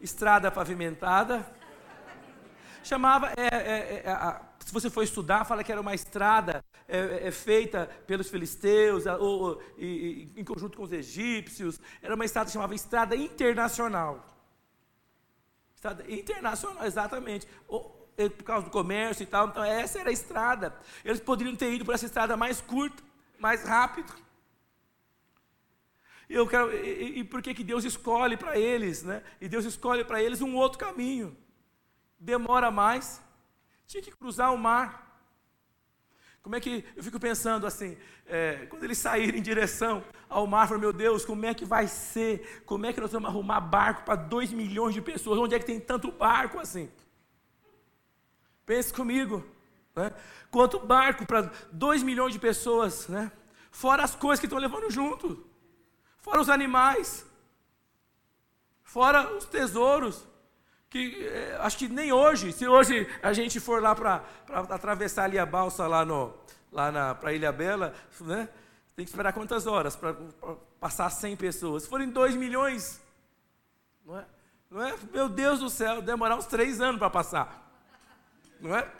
estrada 0.00 0.50
pavimentada. 0.50 1.46
Chamava, 2.82 3.32
é, 3.36 3.46
é, 3.46 4.02
é, 4.04 4.10
a, 4.10 4.42
se 4.66 4.72
você 4.72 4.90
for 4.90 5.04
estudar, 5.04 5.44
fala 5.44 5.62
que 5.62 5.70
era 5.70 5.80
uma 5.80 5.94
estrada 5.94 6.64
é, 6.88 7.28
é, 7.28 7.30
feita 7.30 7.88
pelos 8.04 8.28
filisteus, 8.28 9.06
ou, 9.06 9.20
ou 9.20 9.62
e, 9.78 10.28
em 10.36 10.42
conjunto 10.42 10.76
com 10.76 10.82
os 10.82 10.90
egípcios. 10.90 11.80
Era 12.02 12.16
uma 12.16 12.24
estrada 12.24 12.46
que 12.46 12.52
chamava 12.52 12.74
Estrada 12.74 13.14
Internacional. 13.14 14.26
Estrada 15.72 16.04
internacional, 16.12 16.84
exatamente. 16.84 17.46
É, 18.16 18.28
por 18.28 18.42
causa 18.42 18.64
do 18.64 18.72
comércio 18.72 19.22
e 19.22 19.26
tal. 19.26 19.46
Então, 19.46 19.62
essa 19.62 20.00
era 20.00 20.10
a 20.10 20.12
estrada. 20.12 20.74
Eles 21.04 21.20
poderiam 21.20 21.54
ter 21.54 21.72
ido 21.72 21.84
por 21.84 21.94
essa 21.94 22.06
estrada 22.06 22.36
mais 22.36 22.60
curta, 22.60 23.00
mais 23.38 23.62
rápido. 23.62 24.12
E, 26.28 26.34
eu 26.34 26.44
quero, 26.44 26.74
e, 26.74 27.20
e 27.20 27.24
por 27.24 27.40
que, 27.40 27.54
que 27.54 27.62
Deus 27.62 27.84
escolhe 27.84 28.36
para 28.36 28.58
eles, 28.58 29.04
né? 29.04 29.22
E 29.40 29.48
Deus 29.48 29.64
escolhe 29.64 30.04
para 30.04 30.20
eles 30.20 30.40
um 30.40 30.56
outro 30.56 30.76
caminho. 30.76 31.36
Demora 32.18 32.68
mais. 32.68 33.24
Tinha 33.86 34.02
que 34.02 34.10
cruzar 34.10 34.52
o 34.52 34.58
mar. 34.58 35.06
Como 36.42 36.54
é 36.54 36.60
que 36.60 36.84
eu 36.94 37.02
fico 37.02 37.18
pensando 37.18 37.66
assim, 37.66 37.96
é, 38.24 38.66
quando 38.66 38.84
eles 38.84 38.98
saírem 38.98 39.40
em 39.40 39.42
direção 39.42 40.04
ao 40.28 40.46
mar, 40.46 40.68
falo, 40.68 40.78
meu 40.78 40.92
Deus, 40.92 41.24
como 41.24 41.44
é 41.44 41.52
que 41.52 41.64
vai 41.64 41.88
ser? 41.88 42.62
Como 42.64 42.86
é 42.86 42.92
que 42.92 43.00
nós 43.00 43.10
vamos 43.10 43.28
arrumar 43.28 43.60
barco 43.60 44.04
para 44.04 44.14
dois 44.14 44.52
milhões 44.52 44.94
de 44.94 45.00
pessoas? 45.00 45.40
Onde 45.40 45.56
é 45.56 45.58
que 45.58 45.64
tem 45.64 45.80
tanto 45.80 46.12
barco 46.12 46.60
assim? 46.60 46.88
Pense 48.64 48.92
comigo, 48.92 49.44
né? 49.94 50.12
Quanto 50.50 50.78
barco 50.78 51.26
para 51.26 51.50
dois 51.72 52.02
milhões 52.02 52.32
de 52.32 52.38
pessoas, 52.38 53.08
né? 53.08 53.32
Fora 53.72 54.04
as 54.04 54.14
coisas 54.14 54.38
que 54.38 54.46
estão 54.46 54.58
levando 54.58 54.88
junto, 54.90 55.44
fora 56.18 56.40
os 56.40 56.48
animais, 56.48 57.26
fora 58.84 59.34
os 59.34 59.46
tesouros 59.46 60.26
que 60.88 61.26
é, 61.26 61.58
acho 61.60 61.78
que 61.78 61.88
nem 61.88 62.12
hoje, 62.12 62.52
se 62.52 62.66
hoje 62.66 63.08
a 63.22 63.32
gente 63.32 63.58
for 63.60 63.82
lá 63.82 63.94
para 63.94 64.22
atravessar 64.70 65.24
ali 65.24 65.38
a 65.38 65.46
balsa 65.46 65.86
lá, 65.86 66.04
no, 66.04 66.34
lá 66.72 67.14
para 67.14 67.32
Ilha 67.32 67.52
Bela, 67.52 67.94
né? 68.20 68.48
tem 68.94 69.04
que 69.04 69.10
esperar 69.10 69.32
quantas 69.32 69.66
horas 69.66 69.94
para 69.94 70.16
passar 70.80 71.10
100 71.10 71.36
pessoas? 71.36 71.82
Se 71.82 71.88
forem 71.88 72.08
2 72.08 72.34
milhões, 72.34 73.00
não 74.04 74.18
é? 74.18 74.24
não 74.70 74.82
é? 74.82 74.94
Meu 75.12 75.28
Deus 75.28 75.60
do 75.60 75.68
céu, 75.68 76.00
demorar 76.00 76.36
uns 76.36 76.46
3 76.46 76.80
anos 76.80 76.98
para 76.98 77.10
passar. 77.10 77.70
Não 78.60 78.74
é? 78.74 78.90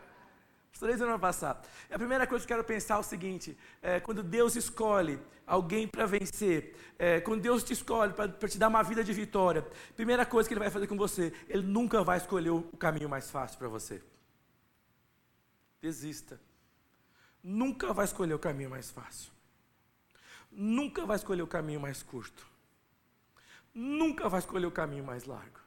Três 0.79 1.01
anos 1.01 1.13
para 1.13 1.19
passar. 1.19 1.63
A 1.91 1.99
primeira 1.99 2.27
coisa 2.27 2.47
que 2.47 2.53
eu 2.53 2.57
quero 2.57 2.67
pensar 2.67 2.97
é 2.97 2.99
o 2.99 3.03
seguinte: 3.03 3.57
é, 3.83 4.01
quando 4.01 4.23
Deus 4.23 4.57
escolhe 4.57 5.19
alguém 5.47 5.89
para 5.89 6.07
vencer, 6.07 6.77
é, 6.99 7.21
quando 7.21 7.41
Deus 7.41 7.63
te 7.65 7.73
escolhe 7.73 8.13
para 8.13 8.49
te 8.49 8.59
dar 8.59 8.69
uma 8.69 8.83
vida 8.83 9.03
de 9.03 9.13
vitória, 9.13 9.67
primeira 9.97 10.27
coisa 10.27 10.49
que 10.49 10.55
Ele 10.55 10.61
vai 10.61 10.71
fazer 10.71 10.87
com 10.87 10.97
você, 10.97 11.33
Ele 11.49 11.63
nunca 11.63 12.03
vai 12.03 12.19
escolher 12.19 12.51
o 12.51 12.63
caminho 12.79 13.09
mais 13.09 13.31
fácil 13.31 13.59
para 13.59 13.69
você. 13.69 14.03
Desista. 15.81 16.41
Nunca 17.43 17.93
vai 17.93 18.05
escolher 18.05 18.35
o 18.35 18.39
caminho 18.39 18.71
mais 18.71 18.91
fácil. 18.91 19.31
Nunca 20.51 21.07
vai 21.07 21.17
escolher 21.17 21.43
o 21.43 21.47
caminho 21.47 21.81
mais 21.81 22.03
curto. 22.03 22.47
Nunca 23.73 24.29
vai 24.29 24.41
escolher 24.41 24.67
o 24.67 24.71
caminho 24.71 25.05
mais 25.05 25.25
largo. 25.25 25.66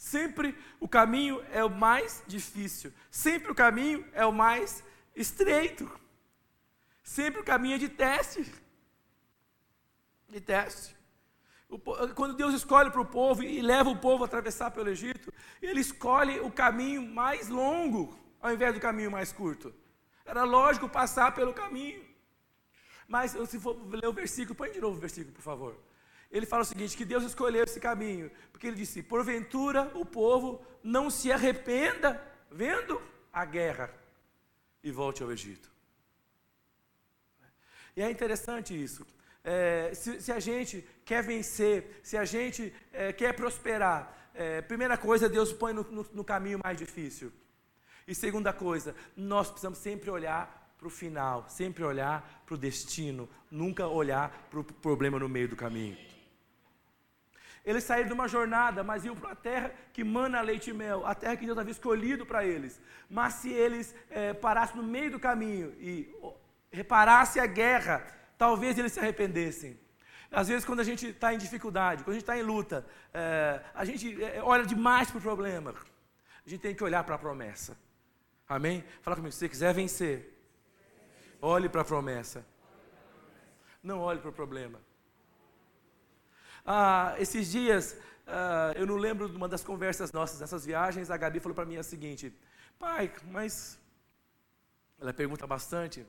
Sempre 0.00 0.56
o 0.80 0.88
caminho 0.88 1.44
é 1.52 1.62
o 1.62 1.68
mais 1.68 2.22
difícil. 2.26 2.90
Sempre 3.10 3.52
o 3.52 3.54
caminho 3.54 4.02
é 4.14 4.24
o 4.24 4.32
mais 4.32 4.82
estreito. 5.14 5.86
Sempre 7.04 7.42
o 7.42 7.44
caminho 7.44 7.74
é 7.74 7.78
de 7.78 7.90
teste. 7.90 8.50
De 10.26 10.40
teste. 10.40 10.96
Quando 12.14 12.34
Deus 12.34 12.54
escolhe 12.54 12.90
para 12.90 13.02
o 13.02 13.04
povo 13.04 13.42
e 13.42 13.60
leva 13.60 13.90
o 13.90 13.98
povo 13.98 14.24
a 14.24 14.26
atravessar 14.26 14.70
pelo 14.70 14.88
Egito, 14.88 15.30
Ele 15.60 15.80
escolhe 15.80 16.40
o 16.40 16.50
caminho 16.50 17.02
mais 17.02 17.48
longo 17.48 18.18
ao 18.40 18.54
invés 18.54 18.72
do 18.72 18.80
caminho 18.80 19.10
mais 19.10 19.34
curto. 19.34 19.70
Era 20.24 20.44
lógico 20.44 20.88
passar 20.88 21.34
pelo 21.34 21.52
caminho. 21.52 22.02
Mas 23.06 23.32
se 23.32 23.60
for 23.60 23.76
ler 23.90 24.08
o 24.08 24.14
versículo, 24.14 24.54
põe 24.54 24.72
de 24.72 24.80
novo 24.80 24.96
o 24.96 25.00
versículo, 25.00 25.34
por 25.34 25.42
favor 25.42 25.89
ele 26.30 26.46
fala 26.46 26.62
o 26.62 26.66
seguinte: 26.66 26.96
que 26.96 27.04
Deus 27.04 27.24
escolheu 27.24 27.64
esse 27.64 27.80
caminho, 27.80 28.30
porque 28.52 28.66
ele 28.66 28.76
disse: 28.76 29.02
porventura 29.02 29.90
o 29.94 30.04
povo 30.04 30.64
não 30.82 31.10
se 31.10 31.32
arrependa 31.32 32.22
vendo 32.50 33.00
a 33.32 33.44
guerra 33.44 33.92
e 34.82 34.90
volte 34.90 35.22
ao 35.22 35.32
Egito. 35.32 35.70
E 37.96 38.02
é 38.02 38.10
interessante 38.10 38.80
isso. 38.80 39.06
É, 39.42 39.92
se, 39.94 40.20
se, 40.20 40.30
a 40.30 40.38
gente 40.38 40.86
quer 41.04 41.22
vencer, 41.22 42.00
se 42.02 42.16
a 42.16 42.24
gente 42.24 42.72
é, 42.92 43.12
quer 43.12 43.34
prosperar, 43.34 44.30
é, 44.34 44.60
primeira 44.60 44.96
coisa, 44.96 45.28
Deus 45.28 45.52
põe 45.52 45.72
no, 45.72 45.82
no, 45.84 46.06
no 46.12 46.24
caminho 46.24 46.60
mais 46.62 46.78
difícil. 46.78 47.32
E 48.06 48.14
segunda 48.14 48.52
coisa, 48.52 48.94
nós 49.16 49.48
precisamos 49.48 49.78
sempre 49.78 50.10
olhar 50.10 50.74
para 50.78 50.86
o 50.86 50.90
final, 50.90 51.46
sempre 51.48 51.84
olhar 51.84 52.42
para 52.46 52.54
o 52.54 52.58
destino, 52.58 53.28
nunca 53.50 53.86
olhar 53.86 54.48
para 54.50 54.60
o 54.60 54.64
problema 54.64 55.18
no 55.18 55.28
meio 55.28 55.48
do 55.48 55.56
caminho. 55.56 55.96
Eles 57.64 57.84
saíram 57.84 58.08
de 58.08 58.14
uma 58.14 58.26
jornada, 58.26 58.82
mas 58.82 59.04
iam 59.04 59.14
para 59.14 59.32
a 59.32 59.34
terra 59.34 59.72
que 59.92 60.02
mana 60.02 60.40
leite 60.40 60.70
e 60.70 60.72
mel, 60.72 61.06
a 61.06 61.14
terra 61.14 61.36
que 61.36 61.44
Deus 61.44 61.58
havia 61.58 61.72
escolhido 61.72 62.24
para 62.24 62.44
eles. 62.44 62.80
Mas 63.08 63.34
se 63.34 63.50
eles 63.52 63.94
é, 64.08 64.32
parassem 64.32 64.76
no 64.76 64.82
meio 64.82 65.10
do 65.10 65.20
caminho 65.20 65.74
e 65.78 66.14
reparassem 66.72 67.42
a 67.42 67.46
guerra, 67.46 68.06
talvez 68.38 68.78
eles 68.78 68.92
se 68.92 69.00
arrependessem. 69.00 69.78
Às 70.30 70.48
vezes, 70.48 70.64
quando 70.64 70.80
a 70.80 70.84
gente 70.84 71.08
está 71.08 71.34
em 71.34 71.38
dificuldade, 71.38 72.04
quando 72.04 72.10
a 72.10 72.18
gente 72.18 72.22
está 72.22 72.38
em 72.38 72.42
luta, 72.42 72.86
é, 73.12 73.60
a 73.74 73.84
gente 73.84 74.22
é, 74.22 74.40
olha 74.42 74.64
demais 74.64 75.10
para 75.10 75.18
o 75.18 75.22
problema. 75.22 75.74
A 76.46 76.48
gente 76.48 76.60
tem 76.60 76.74
que 76.74 76.84
olhar 76.84 77.02
para 77.04 77.16
a 77.16 77.18
promessa. 77.18 77.76
Amém? 78.48 78.84
Fala 79.02 79.16
comigo, 79.16 79.32
se 79.32 79.38
você 79.38 79.48
quiser 79.48 79.74
vencer, 79.74 80.36
olhe 81.42 81.68
para 81.68 81.82
a 81.82 81.84
promessa. 81.84 82.44
Não 83.82 83.98
olhe 83.98 84.20
para 84.20 84.30
o 84.30 84.32
problema. 84.32 84.80
Ah, 86.72 87.16
esses 87.18 87.50
dias, 87.50 87.96
ah, 88.28 88.72
eu 88.76 88.86
não 88.86 88.94
lembro 88.94 89.28
de 89.28 89.36
uma 89.36 89.48
das 89.48 89.64
conversas 89.64 90.12
nossas 90.12 90.38
nessas 90.38 90.64
viagens, 90.64 91.10
a 91.10 91.16
Gabi 91.16 91.40
falou 91.40 91.52
para 91.52 91.64
mim 91.64 91.76
o 91.78 91.82
seguinte: 91.82 92.32
Pai, 92.78 93.12
mas. 93.28 93.76
Ela 95.00 95.12
pergunta 95.12 95.48
bastante, 95.48 96.06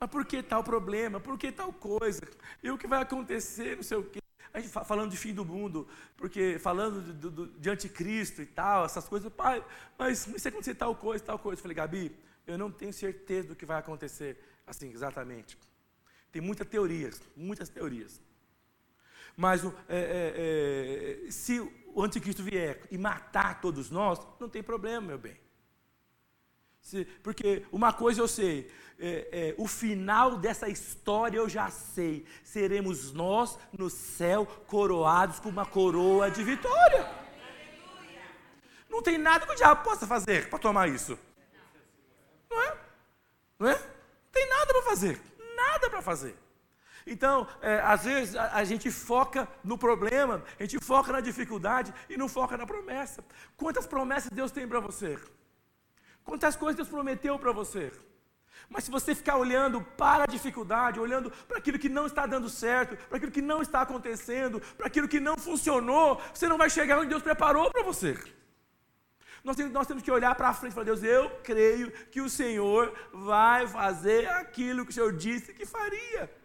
mas 0.00 0.08
por 0.08 0.24
que 0.24 0.42
tal 0.42 0.64
problema? 0.64 1.20
Por 1.20 1.36
que 1.36 1.52
tal 1.52 1.70
coisa? 1.74 2.22
E 2.62 2.70
o 2.70 2.78
que 2.78 2.86
vai 2.86 3.02
acontecer? 3.02 3.76
Não 3.76 3.82
sei 3.82 3.98
o 3.98 4.04
quê. 4.04 4.20
A 4.50 4.60
gente 4.60 4.72
falando 4.72 5.10
de 5.10 5.18
fim 5.18 5.34
do 5.34 5.44
mundo, 5.44 5.86
porque 6.16 6.58
falando 6.58 7.02
de, 7.02 7.30
de, 7.30 7.60
de 7.60 7.68
anticristo 7.68 8.40
e 8.40 8.46
tal, 8.46 8.86
essas 8.86 9.06
coisas, 9.06 9.30
pai, 9.30 9.62
mas 9.98 10.20
se 10.20 10.48
acontecer 10.48 10.74
tal 10.74 10.96
coisa, 10.96 11.22
tal 11.22 11.38
coisa. 11.38 11.58
Eu 11.58 11.62
falei, 11.62 11.74
Gabi, 11.74 12.16
eu 12.46 12.56
não 12.56 12.70
tenho 12.70 12.94
certeza 12.94 13.48
do 13.48 13.54
que 13.54 13.66
vai 13.66 13.78
acontecer 13.78 14.42
assim, 14.66 14.90
exatamente. 14.90 15.58
Tem 16.32 16.40
muitas 16.40 16.66
teorias, 16.66 17.20
muitas 17.36 17.68
teorias. 17.68 18.22
Mas 19.40 19.64
é, 19.64 19.70
é, 19.88 21.26
é, 21.28 21.30
se 21.30 21.60
o 21.60 22.02
anticristo 22.02 22.42
vier 22.42 22.82
e 22.90 22.98
matar 22.98 23.60
todos 23.60 23.88
nós, 23.88 24.18
não 24.40 24.48
tem 24.48 24.64
problema, 24.64 25.06
meu 25.06 25.16
bem. 25.16 25.38
Se, 26.80 27.04
porque 27.22 27.64
uma 27.70 27.92
coisa 27.92 28.20
eu 28.20 28.26
sei, 28.26 28.68
é, 28.98 29.28
é, 29.30 29.54
o 29.56 29.68
final 29.68 30.36
dessa 30.36 30.68
história 30.68 31.38
eu 31.38 31.48
já 31.48 31.70
sei. 31.70 32.26
Seremos 32.42 33.12
nós 33.12 33.56
no 33.72 33.88
céu 33.88 34.44
coroados 34.66 35.38
com 35.38 35.50
uma 35.50 35.64
coroa 35.64 36.28
de 36.28 36.42
vitória. 36.42 37.08
Não 38.90 39.00
tem 39.00 39.18
nada 39.18 39.46
que 39.46 39.52
o 39.52 39.56
diabo 39.56 39.84
possa 39.84 40.04
fazer 40.04 40.50
para 40.50 40.58
tomar 40.58 40.88
isso. 40.88 41.16
Não 42.50 42.60
é? 42.60 42.78
Não 43.56 43.68
é? 43.68 43.74
Não 43.74 44.32
tem 44.32 44.48
nada 44.48 44.72
para 44.72 44.82
fazer. 44.82 45.20
Nada 45.54 45.90
para 45.90 46.02
fazer. 46.02 46.47
Então, 47.10 47.46
é, 47.62 47.80
às 47.80 48.04
vezes 48.04 48.36
a, 48.36 48.56
a, 48.56 48.64
gente 48.64 48.90
foca 48.90 49.48
no 49.64 49.78
problema, 49.78 50.42
a 50.58 50.62
gente 50.62 50.78
foca 50.84 51.10
na 51.10 51.20
dificuldade 51.20 51.92
e 52.08 52.16
não 52.18 52.28
foca 52.28 52.56
na 52.56 52.66
promessa. 52.66 53.24
Quantas 53.56 53.86
promessas 53.86 54.30
Deus 54.30 54.52
tem 54.52 54.68
para 54.68 54.78
você? 54.78 55.18
Quantas 56.22 56.54
coisas 56.54 56.76
Deus 56.76 56.88
prometeu 56.88 57.38
para 57.38 57.50
você? 57.50 57.90
Mas 58.68 58.84
se 58.84 58.90
você 58.90 59.14
ficar 59.14 59.38
olhando 59.38 59.80
para 59.96 60.24
a 60.24 60.26
dificuldade, 60.26 61.00
olhando 61.00 61.30
para 61.48 61.56
aquilo 61.56 61.78
que 61.78 61.88
não 61.88 62.04
está 62.04 62.26
dando 62.26 62.50
certo, 62.50 62.96
para 63.08 63.16
aquilo 63.16 63.32
que 63.32 63.40
não 63.40 63.62
está 63.62 63.80
acontecendo, 63.80 64.60
para 64.76 64.88
aquilo 64.88 65.08
que 65.08 65.18
não 65.18 65.38
funcionou, 65.38 66.20
você 66.34 66.46
não 66.46 66.58
vai 66.58 66.68
chegar 66.68 66.98
onde 66.98 67.08
Deus 67.08 67.22
preparou 67.22 67.70
para 67.70 67.82
você. 67.82 68.18
Nós 69.42 69.56
temos, 69.56 69.72
nós 69.72 69.86
temos 69.86 70.02
que 70.02 70.10
olhar 70.10 70.34
para 70.34 70.52
frente 70.52 70.72
e 70.72 70.74
falar: 70.74 70.84
Deus, 70.84 71.02
eu 71.02 71.30
creio 71.42 71.90
que 72.10 72.20
o 72.20 72.28
Senhor 72.28 72.92
vai 73.14 73.66
fazer 73.66 74.28
aquilo 74.28 74.84
que 74.84 74.90
o 74.90 74.94
Senhor 74.94 75.12
disse 75.16 75.54
que 75.54 75.64
faria. 75.64 76.37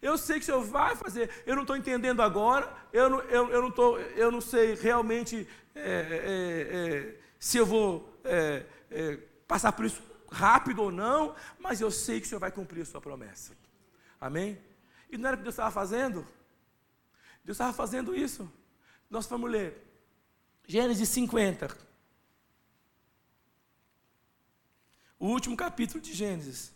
Eu 0.00 0.16
sei 0.16 0.36
que 0.36 0.42
o 0.42 0.46
Senhor 0.46 0.62
vai 0.62 0.96
fazer, 0.96 1.30
eu 1.44 1.54
não 1.54 1.62
estou 1.62 1.76
entendendo 1.76 2.22
agora, 2.22 2.74
eu 2.92 3.10
não, 3.10 3.20
eu, 3.22 3.50
eu, 3.50 3.62
não 3.62 3.70
tô, 3.70 3.98
eu 3.98 4.30
não 4.30 4.40
sei 4.40 4.74
realmente 4.74 5.46
é, 5.74 5.80
é, 5.82 6.76
é, 6.76 7.20
se 7.38 7.58
eu 7.58 7.66
vou 7.66 8.18
é, 8.24 8.64
é, 8.90 9.16
passar 9.46 9.72
por 9.72 9.84
isso 9.84 10.02
rápido 10.30 10.82
ou 10.82 10.90
não, 10.90 11.34
mas 11.58 11.80
eu 11.80 11.90
sei 11.90 12.18
que 12.20 12.26
o 12.26 12.28
Senhor 12.28 12.40
vai 12.40 12.50
cumprir 12.50 12.82
a 12.82 12.86
sua 12.86 13.00
promessa. 13.00 13.52
Amém? 14.18 14.58
E 15.10 15.18
não 15.18 15.28
era 15.28 15.34
o 15.34 15.38
que 15.38 15.42
Deus 15.42 15.54
estava 15.54 15.70
fazendo? 15.70 16.26
Deus 17.44 17.56
estava 17.56 17.72
fazendo 17.72 18.14
isso. 18.14 18.50
Nós 19.10 19.26
vamos 19.26 19.50
ler 19.50 19.76
Gênesis 20.66 21.08
50. 21.08 21.76
O 25.18 25.26
último 25.26 25.56
capítulo 25.56 26.00
de 26.00 26.14
Gênesis. 26.14 26.72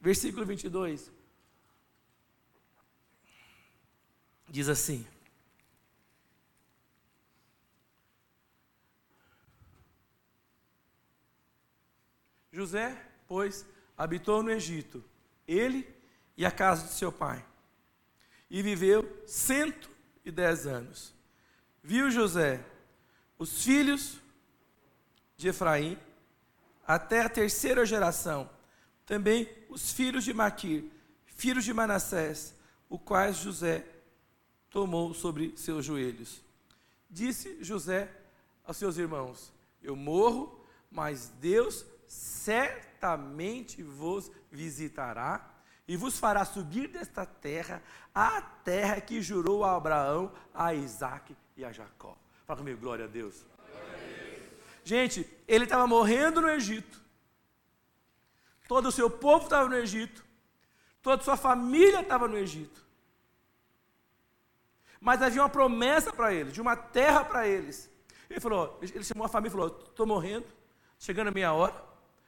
Versículo 0.00 0.44
22. 0.44 1.10
Diz 4.52 4.68
assim: 4.68 5.06
José, 12.52 13.02
pois, 13.26 13.64
habitou 13.96 14.42
no 14.42 14.50
Egito, 14.50 15.02
ele 15.48 15.88
e 16.36 16.44
a 16.44 16.50
casa 16.50 16.86
de 16.86 16.92
seu 16.92 17.10
pai, 17.10 17.42
e 18.50 18.60
viveu 18.60 19.24
cento 19.26 19.90
e 20.22 20.30
dez 20.30 20.66
anos. 20.66 21.14
Viu 21.82 22.10
José 22.10 22.62
os 23.38 23.64
filhos 23.64 24.20
de 25.34 25.48
Efraim 25.48 25.98
até 26.86 27.22
a 27.22 27.28
terceira 27.30 27.86
geração, 27.86 28.50
também 29.06 29.48
os 29.70 29.92
filhos 29.92 30.24
de 30.24 30.34
Maquir, 30.34 30.84
filhos 31.24 31.64
de 31.64 31.72
Manassés, 31.72 32.54
o 32.90 32.98
quais 32.98 33.38
José 33.38 33.86
tomou 34.72 35.12
sobre 35.12 35.52
seus 35.56 35.84
joelhos. 35.84 36.42
Disse 37.08 37.62
José 37.62 38.10
aos 38.64 38.78
seus 38.78 38.96
irmãos: 38.96 39.52
Eu 39.82 39.94
morro, 39.94 40.58
mas 40.90 41.28
Deus 41.40 41.84
certamente 42.08 43.82
vos 43.82 44.32
visitará 44.50 45.48
e 45.86 45.96
vos 45.96 46.18
fará 46.18 46.44
subir 46.44 46.88
desta 46.88 47.26
terra 47.26 47.82
a 48.14 48.40
terra 48.40 49.00
que 49.00 49.20
jurou 49.20 49.62
a 49.62 49.76
Abraão, 49.76 50.32
a 50.54 50.74
Isaac 50.74 51.36
e 51.56 51.64
a 51.64 51.70
Jacó. 51.70 52.16
Fala 52.46 52.58
comigo, 52.58 52.80
glória 52.80 53.04
a 53.04 53.08
Deus. 53.08 53.44
Glória 53.70 53.94
a 53.94 54.30
Deus. 54.30 54.42
Gente, 54.84 55.28
ele 55.46 55.64
estava 55.64 55.86
morrendo 55.86 56.40
no 56.40 56.48
Egito. 56.48 57.00
Todo 58.66 58.88
o 58.88 58.92
seu 58.92 59.10
povo 59.10 59.44
estava 59.44 59.68
no 59.68 59.76
Egito. 59.76 60.24
Toda 61.02 61.20
a 61.20 61.24
sua 61.24 61.36
família 61.36 62.00
estava 62.00 62.26
no 62.26 62.38
Egito 62.38 62.82
mas 65.02 65.20
havia 65.20 65.42
uma 65.42 65.48
promessa 65.48 66.12
para 66.12 66.32
eles, 66.32 66.52
de 66.52 66.60
uma 66.60 66.76
terra 66.76 67.24
para 67.24 67.46
eles. 67.46 67.90
Ele 68.30 68.38
falou, 68.38 68.78
ele 68.80 69.02
chamou 69.02 69.26
a 69.26 69.28
família 69.28 69.48
e 69.48 69.58
falou: 69.58 69.84
estou 69.84 70.06
morrendo, 70.06 70.46
chegando 70.96 71.26
a 71.26 71.32
minha 71.32 71.52
hora, 71.52 71.74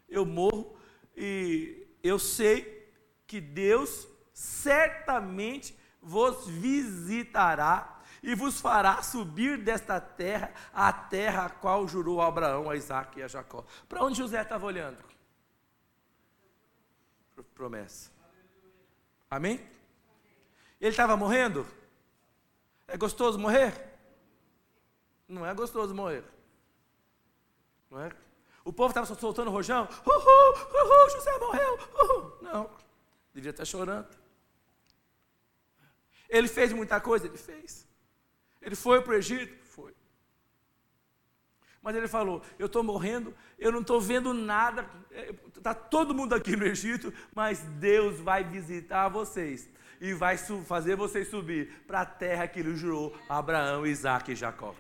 eu 0.09 0.27
morro, 0.27 0.77
e 1.17 1.87
eu 2.03 2.19
sei 2.19 2.93
que 3.29 3.41
Deus 3.41 4.09
certamente 4.33 5.79
vos 6.03 6.49
visitará 6.49 8.01
e 8.21 8.35
vos 8.35 8.61
fará 8.61 9.01
subir 9.03 9.57
desta 9.57 10.01
terra, 10.01 10.53
a 10.73 10.93
terra 10.93 11.47
a 11.47 11.51
qual 11.51 11.87
jurou 11.87 12.21
a 12.21 12.27
Abraão, 12.27 12.69
a 12.69 12.75
Isaac 12.75 13.21
e 13.21 13.23
a 13.23 13.29
Jacó. 13.29 13.65
Para 13.89 14.03
onde 14.03 14.19
José 14.19 14.43
estava 14.43 14.67
olhando? 14.67 14.99
Promessa. 17.55 18.11
Amém? 19.31 19.65
Ele 20.81 20.91
estava 20.91 21.17
morrendo? 21.17 21.65
É 22.87 22.97
gostoso 22.97 23.39
morrer? 23.39 23.73
Não 25.29 25.45
é 25.45 25.55
gostoso 25.55 25.95
morrer. 25.95 26.25
Não 27.91 28.01
é? 28.01 28.11
O 28.65 28.73
povo 28.73 28.91
estava 28.91 29.07
soltando 29.07 29.51
rojão. 29.51 29.89
Uhul, 30.07 30.55
uhul, 30.57 31.11
José 31.11 31.39
morreu. 31.39 31.79
Uhul. 31.95 32.39
Não, 32.43 32.71
devia 33.33 33.51
estar 33.51 33.65
chorando. 33.65 34.09
Ele 36.29 36.49
fez 36.49 36.73
muita 36.73 37.01
coisa? 37.01 37.27
Ele 37.27 37.37
fez. 37.37 37.87
Ele 38.61 38.75
foi 38.75 39.01
para 39.03 39.13
o 39.13 39.15
Egito? 39.15 39.65
Foi. 39.67 39.95
Mas 41.83 41.95
ele 41.95 42.09
falou: 42.09 42.43
Eu 42.59 42.67
estou 42.67 42.83
morrendo, 42.83 43.35
eu 43.59 43.71
não 43.71 43.81
estou 43.81 44.01
vendo 44.01 44.33
nada. 44.33 44.89
Está 45.57 45.71
é, 45.71 45.75
todo 45.75 46.15
mundo 46.15 46.35
aqui 46.35 46.57
no 46.57 46.65
Egito, 46.65 47.13
mas 47.35 47.61
Deus 47.61 48.19
vai 48.21 48.43
visitar 48.43 49.09
vocês 49.09 49.69
e 50.05 50.13
vai 50.13 50.37
fazer 50.37 50.97
vocês 50.97 51.29
subir 51.29 51.83
para 51.87 52.03
a 52.03 52.05
terra 52.05 52.47
que 52.47 52.61
ele 52.61 52.77
jurou 52.77 53.17
Abraão, 53.27 53.87
Isaac 53.87 54.31
e 54.31 54.37
Jacó. 54.37 54.75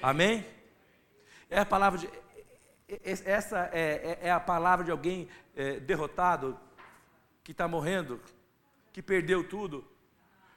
Amém? 0.00 0.34
Amém? 0.36 0.46
É 1.50 1.58
a 1.58 1.66
palavra 1.66 1.98
de. 1.98 2.08
Essa 3.04 3.68
é, 3.72 4.18
é, 4.22 4.28
é 4.28 4.30
a 4.30 4.38
palavra 4.38 4.84
de 4.84 4.92
alguém 4.92 5.28
é, 5.56 5.80
derrotado, 5.80 6.56
que 7.42 7.50
está 7.50 7.66
morrendo, 7.66 8.20
que 8.92 9.02
perdeu 9.02 9.42
tudo. 9.42 9.84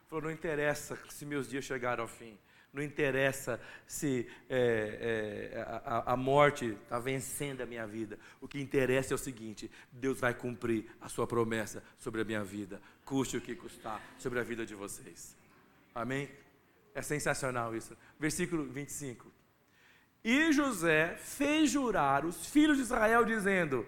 Falou: 0.08 0.26
não 0.26 0.32
interessa 0.32 0.96
se 1.10 1.26
meus 1.26 1.50
dias 1.50 1.65
chegaram 1.65 2.04
ao 2.04 2.08
fim. 2.08 2.38
Não 2.76 2.84
interessa 2.84 3.58
se 3.88 4.28
é, 4.50 5.54
é, 5.54 5.62
a, 5.86 6.12
a, 6.12 6.18
morte 6.18 6.78
está 6.84 7.00
vencendo 7.00 7.62
a 7.62 7.66
minha 7.66 7.88
vida. 7.88 8.20
O 8.42 8.50
que 8.50 8.60
interessa 8.60 9.14
é 9.14 9.16
o 9.16 9.18
seguinte: 9.18 9.72
Deus 9.94 10.20
vai 10.20 10.34
cumprir 10.34 10.86
a 11.00 11.08
sua 11.08 11.26
promessa 11.26 11.82
sobre 11.98 12.20
a 12.20 12.26
minha 12.26 12.44
vida, 12.44 12.82
custe 13.06 13.38
o 13.38 13.42
que 13.42 13.56
custar, 13.56 14.02
sobre 14.20 14.42
a 14.42 14.44
vida 14.44 14.66
de 14.66 14.76
vocês. 14.76 15.38
Amém? 15.96 16.30
É 16.94 17.02
sensacional 17.02 17.74
isso. 17.74 17.96
Versículo 18.20 18.66
25. 18.66 19.32
E 20.22 20.52
José 20.52 21.16
fez 21.16 21.72
jurar 21.72 22.26
os 22.26 22.46
filhos 22.46 22.76
de 22.76 22.84
Israel, 22.84 23.24
dizendo: 23.24 23.88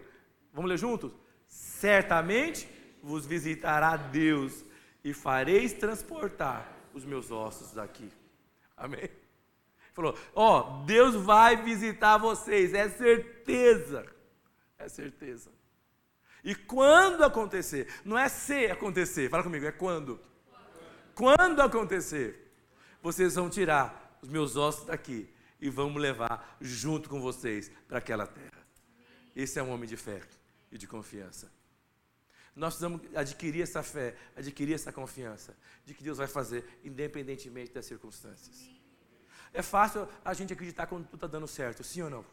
Vamos 0.54 0.70
ler 0.70 0.78
juntos? 0.78 1.12
Certamente 1.46 2.70
vos 3.04 3.26
visitará 3.26 3.98
Deus 3.98 4.64
e 5.04 5.14
fareis 5.14 5.74
transportar 5.74 6.72
os 6.94 7.04
meus 7.04 7.32
ossos 7.32 7.74
daqui. 7.74 8.10
Amém? 8.78 9.10
Falou: 9.94 10.16
Ó, 10.36 10.60
oh, 10.60 10.86
Deus 10.86 11.16
vai 11.16 11.58
visitar 11.58 12.18
vocês, 12.18 12.74
é 12.74 12.88
certeza. 12.88 14.06
É 14.78 14.88
certeza. 14.88 15.50
E 16.44 16.54
quando 16.54 17.24
acontecer, 17.24 17.88
não 18.06 18.18
é 18.18 18.30
se 18.30 18.68
acontecer, 18.68 19.30
fala 19.30 19.44
comigo, 19.44 19.66
é 19.66 19.72
quando. 19.72 20.20
Quando 21.16 21.62
acontecer, 21.62 22.54
vocês 23.02 23.34
vão 23.36 23.50
tirar 23.50 24.18
os 24.22 24.30
meus 24.30 24.56
ossos 24.56 24.86
daqui 24.86 25.28
e 25.60 25.70
vamos 25.70 26.00
levar 26.00 26.56
junto 26.62 27.10
com 27.10 27.20
vocês 27.20 27.72
para 27.88 27.98
aquela 27.98 28.28
terra. 28.28 28.66
Esse 29.36 29.60
é 29.60 29.64
um 29.64 29.72
homem 29.72 29.90
de 29.90 29.98
fé 29.98 30.22
e 30.72 30.78
de 30.78 30.88
confiança. 30.88 31.52
Nós 32.58 32.74
precisamos 32.74 33.02
adquirir 33.16 33.62
essa 33.62 33.84
fé, 33.84 34.16
adquirir 34.36 34.74
essa 34.74 34.92
confiança 34.92 35.56
de 35.86 35.94
que 35.94 36.04
Deus 36.04 36.18
vai 36.18 36.26
fazer, 36.26 36.68
independentemente 36.84 37.72
das 37.72 37.86
circunstâncias. 37.86 38.68
É 39.54 39.62
fácil 39.62 40.10
a 40.26 40.34
gente 40.34 40.54
acreditar 40.54 40.88
quando 40.88 41.06
tudo 41.06 41.18
está 41.18 41.28
dando 41.28 41.48
certo, 41.48 41.84
sim 41.84 42.02
ou 42.02 42.10
não? 42.10 42.26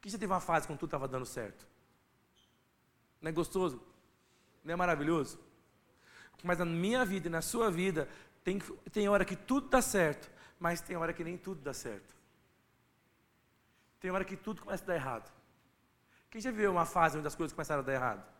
Que 0.00 0.10
já 0.10 0.18
teve 0.18 0.32
uma 0.32 0.40
fase 0.40 0.66
quando 0.66 0.80
tudo 0.80 0.88
estava 0.88 1.06
dando 1.06 1.24
certo? 1.24 1.68
Não 3.22 3.28
é 3.28 3.32
gostoso? 3.32 3.80
Não 4.64 4.72
é 4.72 4.76
maravilhoso? 4.76 5.38
Mas 6.42 6.58
na 6.58 6.64
minha 6.64 7.04
vida 7.04 7.28
e 7.28 7.30
na 7.30 7.42
sua 7.42 7.70
vida, 7.70 8.08
tem, 8.42 8.58
tem 8.90 9.08
hora 9.08 9.24
que 9.24 9.36
tudo 9.36 9.68
dá 9.68 9.80
certo, 9.80 10.28
mas 10.58 10.80
tem 10.80 10.96
hora 10.96 11.12
que 11.12 11.22
nem 11.22 11.38
tudo 11.38 11.60
dá 11.60 11.72
certo. 11.72 12.12
Tem 14.00 14.10
hora 14.10 14.24
que 14.24 14.36
tudo 14.36 14.62
começa 14.62 14.82
a 14.82 14.86
dar 14.88 14.96
errado. 14.96 15.32
Quem 16.28 16.40
já 16.40 16.50
viveu 16.50 16.72
uma 16.72 16.84
fase 16.84 17.16
onde 17.16 17.28
as 17.28 17.36
coisas 17.36 17.54
começaram 17.54 17.82
a 17.82 17.84
dar 17.84 17.92
errado? 17.92 18.35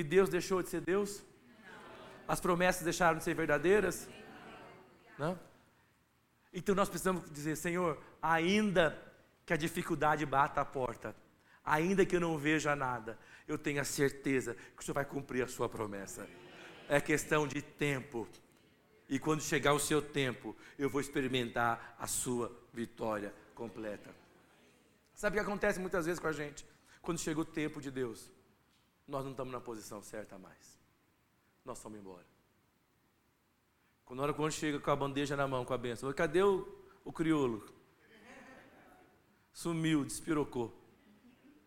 E 0.00 0.02
Deus 0.02 0.30
deixou 0.30 0.62
de 0.62 0.70
ser 0.70 0.80
Deus? 0.80 1.22
As 2.26 2.40
promessas 2.40 2.82
deixaram 2.82 3.18
de 3.18 3.24
ser 3.24 3.34
verdadeiras? 3.34 4.08
Não? 5.18 5.38
Então 6.54 6.74
nós 6.74 6.88
precisamos 6.88 7.30
dizer, 7.30 7.54
Senhor, 7.54 8.02
ainda 8.22 8.96
que 9.44 9.52
a 9.52 9.58
dificuldade 9.58 10.24
bata 10.24 10.62
a 10.62 10.64
porta, 10.64 11.14
ainda 11.62 12.06
que 12.06 12.16
eu 12.16 12.20
não 12.20 12.38
veja 12.38 12.74
nada, 12.74 13.18
eu 13.46 13.58
tenho 13.58 13.78
a 13.78 13.84
certeza 13.84 14.54
que 14.74 14.80
o 14.80 14.82
Senhor 14.82 14.94
vai 14.94 15.04
cumprir 15.04 15.42
a 15.42 15.48
sua 15.48 15.68
promessa. 15.68 16.26
É 16.88 16.98
questão 16.98 17.46
de 17.46 17.60
tempo. 17.60 18.26
E 19.06 19.18
quando 19.18 19.42
chegar 19.42 19.74
o 19.74 19.78
seu 19.78 20.00
tempo, 20.00 20.56
eu 20.78 20.88
vou 20.88 21.02
experimentar 21.02 21.94
a 21.98 22.06
sua 22.06 22.50
vitória 22.72 23.34
completa. 23.54 24.08
Sabe 25.14 25.36
o 25.36 25.38
que 25.38 25.46
acontece 25.46 25.78
muitas 25.78 26.06
vezes 26.06 26.18
com 26.18 26.28
a 26.28 26.32
gente? 26.32 26.64
Quando 27.02 27.20
chega 27.20 27.38
o 27.38 27.44
tempo 27.44 27.82
de 27.82 27.90
Deus, 27.90 28.30
nós 29.10 29.24
não 29.24 29.32
estamos 29.32 29.52
na 29.52 29.60
posição 29.60 30.00
certa 30.02 30.38
mais. 30.38 30.78
Nós 31.64 31.78
somos 31.78 31.98
embora. 31.98 32.24
Quando, 34.04 34.20
hora, 34.20 34.32
quando 34.32 34.52
chega 34.52 34.78
com 34.78 34.90
a 34.90 34.96
bandeja 34.96 35.36
na 35.36 35.46
mão, 35.46 35.64
com 35.64 35.74
a 35.74 35.78
benção, 35.78 36.12
cadê 36.12 36.42
o, 36.42 36.66
o 37.04 37.12
crioulo? 37.12 37.68
Sumiu, 39.52 40.04
despirocou. 40.04 40.72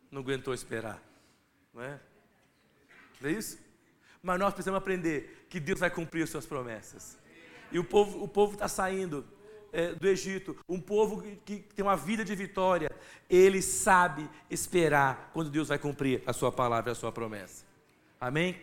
Não 0.09 0.21
aguentou 0.21 0.53
esperar. 0.53 1.03
Não 1.73 1.81
é? 1.81 1.99
Não 3.19 3.29
é 3.29 3.33
isso? 3.33 3.59
Mas 4.21 4.39
nós 4.39 4.53
precisamos 4.53 4.77
aprender 4.77 5.47
que 5.49 5.59
Deus 5.59 5.79
vai 5.79 5.91
cumprir 5.91 6.23
as 6.23 6.29
suas 6.29 6.45
promessas. 6.45 7.17
E 7.71 7.77
o 7.77 7.83
povo 7.83 8.23
o 8.23 8.27
povo 8.27 8.53
está 8.53 8.67
saindo 8.69 9.27
é, 9.73 9.93
do 9.93 10.07
Egito, 10.07 10.55
um 10.69 10.79
povo 10.79 11.21
que, 11.21 11.35
que, 11.37 11.73
tem 11.73 11.83
uma 11.83 11.97
vida 11.97 12.23
de 12.23 12.35
vitória, 12.35 12.89
ele 13.27 13.59
sabe 13.59 14.29
esperar 14.49 15.31
quando 15.33 15.49
Deus 15.49 15.67
vai 15.67 15.79
cumprir 15.79 16.21
a 16.27 16.31
sua 16.31 16.51
palavra, 16.51 16.91
a 16.91 16.95
sua 16.95 17.11
promessa. 17.11 17.65
Amém? 18.21 18.61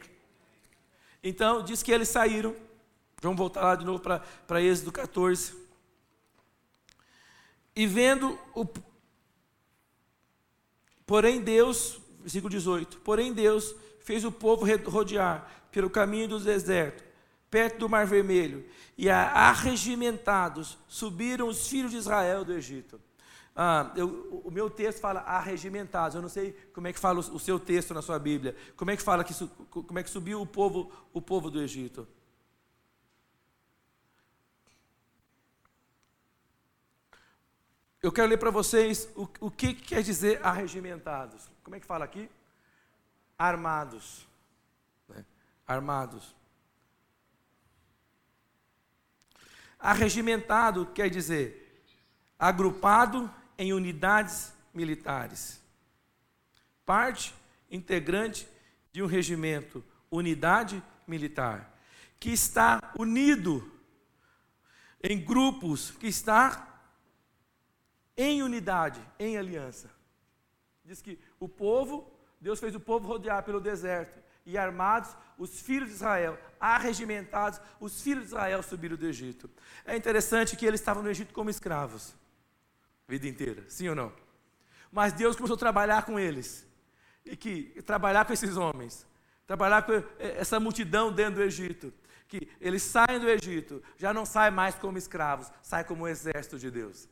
Então, 1.22 1.64
diz 1.64 1.82
que 1.82 1.90
eles 1.90 2.08
saíram. 2.08 2.54
Vamos 3.20 3.36
voltar 3.36 3.62
lá 3.62 3.74
de 3.74 3.84
novo 3.84 4.00
para 4.00 4.62
Êxodo 4.62 4.92
14. 4.92 5.54
E 7.74 7.86
vendo 7.86 8.38
o. 8.54 8.64
Porém, 11.04 11.40
Deus, 11.40 12.00
versículo 12.20 12.48
18: 12.48 13.00
Porém, 13.00 13.32
Deus 13.32 13.74
fez 14.00 14.24
o 14.24 14.32
povo 14.32 14.64
rodear 14.88 15.66
pelo 15.70 15.90
caminho 15.90 16.28
do 16.28 16.40
deserto 16.40 17.09
perto 17.50 17.78
do 17.78 17.88
Mar 17.88 18.06
Vermelho, 18.06 18.64
e 18.96 19.10
arregimentados 19.10 20.78
subiram 20.86 21.48
os 21.48 21.66
filhos 21.68 21.90
de 21.90 21.96
Israel 21.96 22.44
do 22.44 22.52
Egito. 22.52 23.00
Ah, 23.54 23.92
eu, 23.96 24.42
o 24.44 24.50
meu 24.50 24.70
texto 24.70 25.00
fala 25.00 25.20
arregimentados. 25.20 26.14
Eu 26.14 26.22
não 26.22 26.28
sei 26.28 26.52
como 26.72 26.86
é 26.86 26.92
que 26.92 26.98
fala 26.98 27.18
o, 27.18 27.38
seu 27.38 27.58
texto 27.58 27.92
na 27.92 28.00
sua 28.00 28.18
Bíblia. 28.18 28.56
Como 28.76 28.90
é 28.90 28.96
que 28.96 29.02
fala 29.02 29.24
que 29.24 29.34
como 29.68 29.98
é 29.98 30.02
que 30.02 30.08
subiu 30.10 30.40
o 30.40 30.46
povo 30.46 30.90
o 31.12 31.20
povo 31.20 31.50
do 31.50 31.60
Egito? 31.60 32.06
Eu 38.02 38.10
quero 38.10 38.28
ler 38.28 38.38
para 38.38 38.50
vocês 38.50 39.10
o, 39.14 39.28
o 39.40 39.50
que 39.50 39.74
quer 39.74 40.02
dizer 40.02 40.40
arregimentados. 40.42 41.50
Como 41.62 41.76
é 41.76 41.80
que 41.80 41.86
fala 41.86 42.04
aqui? 42.04 42.30
Armados. 43.36 44.26
Né? 45.06 45.24
Armados. 45.66 46.34
Arregimentado 49.80 50.86
quer 50.86 51.08
dizer 51.08 51.60
agrupado 52.38 53.30
em 53.58 53.72
unidades 53.72 54.52
militares. 54.72 55.62
Parte 56.86 57.34
integrante 57.70 58.48
de 58.92 59.02
um 59.02 59.06
regimento, 59.06 59.84
unidade 60.10 60.82
militar, 61.06 61.78
que 62.18 62.30
está 62.30 62.92
unido 62.98 63.70
em 65.02 65.22
grupos, 65.22 65.90
que 65.92 66.06
está 66.06 66.82
em 68.16 68.42
unidade, 68.42 69.00
em 69.18 69.36
aliança. 69.36 69.90
Diz 70.84 71.00
que 71.00 71.18
o 71.38 71.48
povo, 71.48 72.10
Deus 72.40 72.58
fez 72.58 72.74
o 72.74 72.80
povo 72.80 73.06
rodear 73.06 73.42
pelo 73.44 73.60
deserto 73.60 74.18
e 74.44 74.58
armados, 74.58 75.14
os 75.38 75.60
filhos 75.60 75.88
de 75.90 75.94
Israel, 75.94 76.38
arregimentados, 76.60 77.60
os 77.80 78.02
filhos 78.02 78.24
de 78.24 78.28
Israel 78.28 78.62
subiram 78.62 78.96
do 78.96 79.06
Egito. 79.06 79.50
É 79.84 79.96
interessante 79.96 80.56
que 80.56 80.66
eles 80.66 80.80
estavam 80.80 81.02
no 81.02 81.10
Egito 81.10 81.32
como 81.32 81.50
escravos, 81.50 82.14
vida 83.08 83.26
inteira, 83.26 83.64
sim 83.68 83.88
ou 83.88 83.94
não? 83.94 84.12
Mas 84.92 85.12
Deus 85.12 85.34
começou 85.34 85.56
a 85.56 85.58
trabalhar 85.58 86.04
com 86.04 86.18
eles, 86.18 86.66
e 87.24 87.36
que 87.36 87.82
trabalhar 87.84 88.24
com 88.24 88.32
esses 88.32 88.56
homens, 88.56 89.06
trabalhar 89.46 89.82
com 89.82 89.92
essa 90.18 90.60
multidão 90.60 91.12
dentro 91.12 91.36
do 91.36 91.42
Egito, 91.42 91.92
que 92.28 92.48
eles 92.60 92.82
saem 92.82 93.18
do 93.18 93.28
Egito, 93.28 93.82
já 93.96 94.12
não 94.12 94.24
saem 94.24 94.52
mais 94.52 94.74
como 94.76 94.98
escravos, 94.98 95.50
saem 95.62 95.84
como 95.84 96.04
um 96.04 96.08
exército 96.08 96.58
de 96.58 96.70
Deus. 96.70 97.08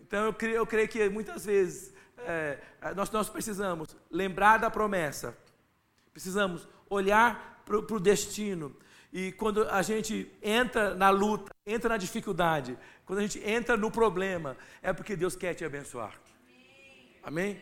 Então 0.00 0.26
eu 0.26 0.32
creio, 0.32 0.56
eu 0.56 0.66
creio 0.66 0.88
que 0.88 1.08
muitas 1.08 1.44
vezes 1.44 1.92
é, 2.18 2.58
nós, 2.94 3.10
nós 3.10 3.28
precisamos 3.28 3.96
lembrar 4.10 4.58
da 4.58 4.70
promessa, 4.70 5.36
Precisamos 6.14 6.68
olhar 6.88 7.53
para 7.64 7.76
o 7.76 8.00
destino. 8.00 8.76
E 9.12 9.32
quando 9.32 9.68
a 9.68 9.80
gente 9.80 10.30
entra 10.42 10.94
na 10.94 11.08
luta, 11.10 11.54
entra 11.64 11.88
na 11.90 11.96
dificuldade, 11.96 12.76
quando 13.06 13.20
a 13.20 13.22
gente 13.22 13.38
entra 13.48 13.76
no 13.76 13.90
problema, 13.90 14.56
é 14.82 14.92
porque 14.92 15.14
Deus 15.14 15.36
quer 15.36 15.54
te 15.54 15.64
abençoar. 15.64 16.18
Amém? 17.22 17.60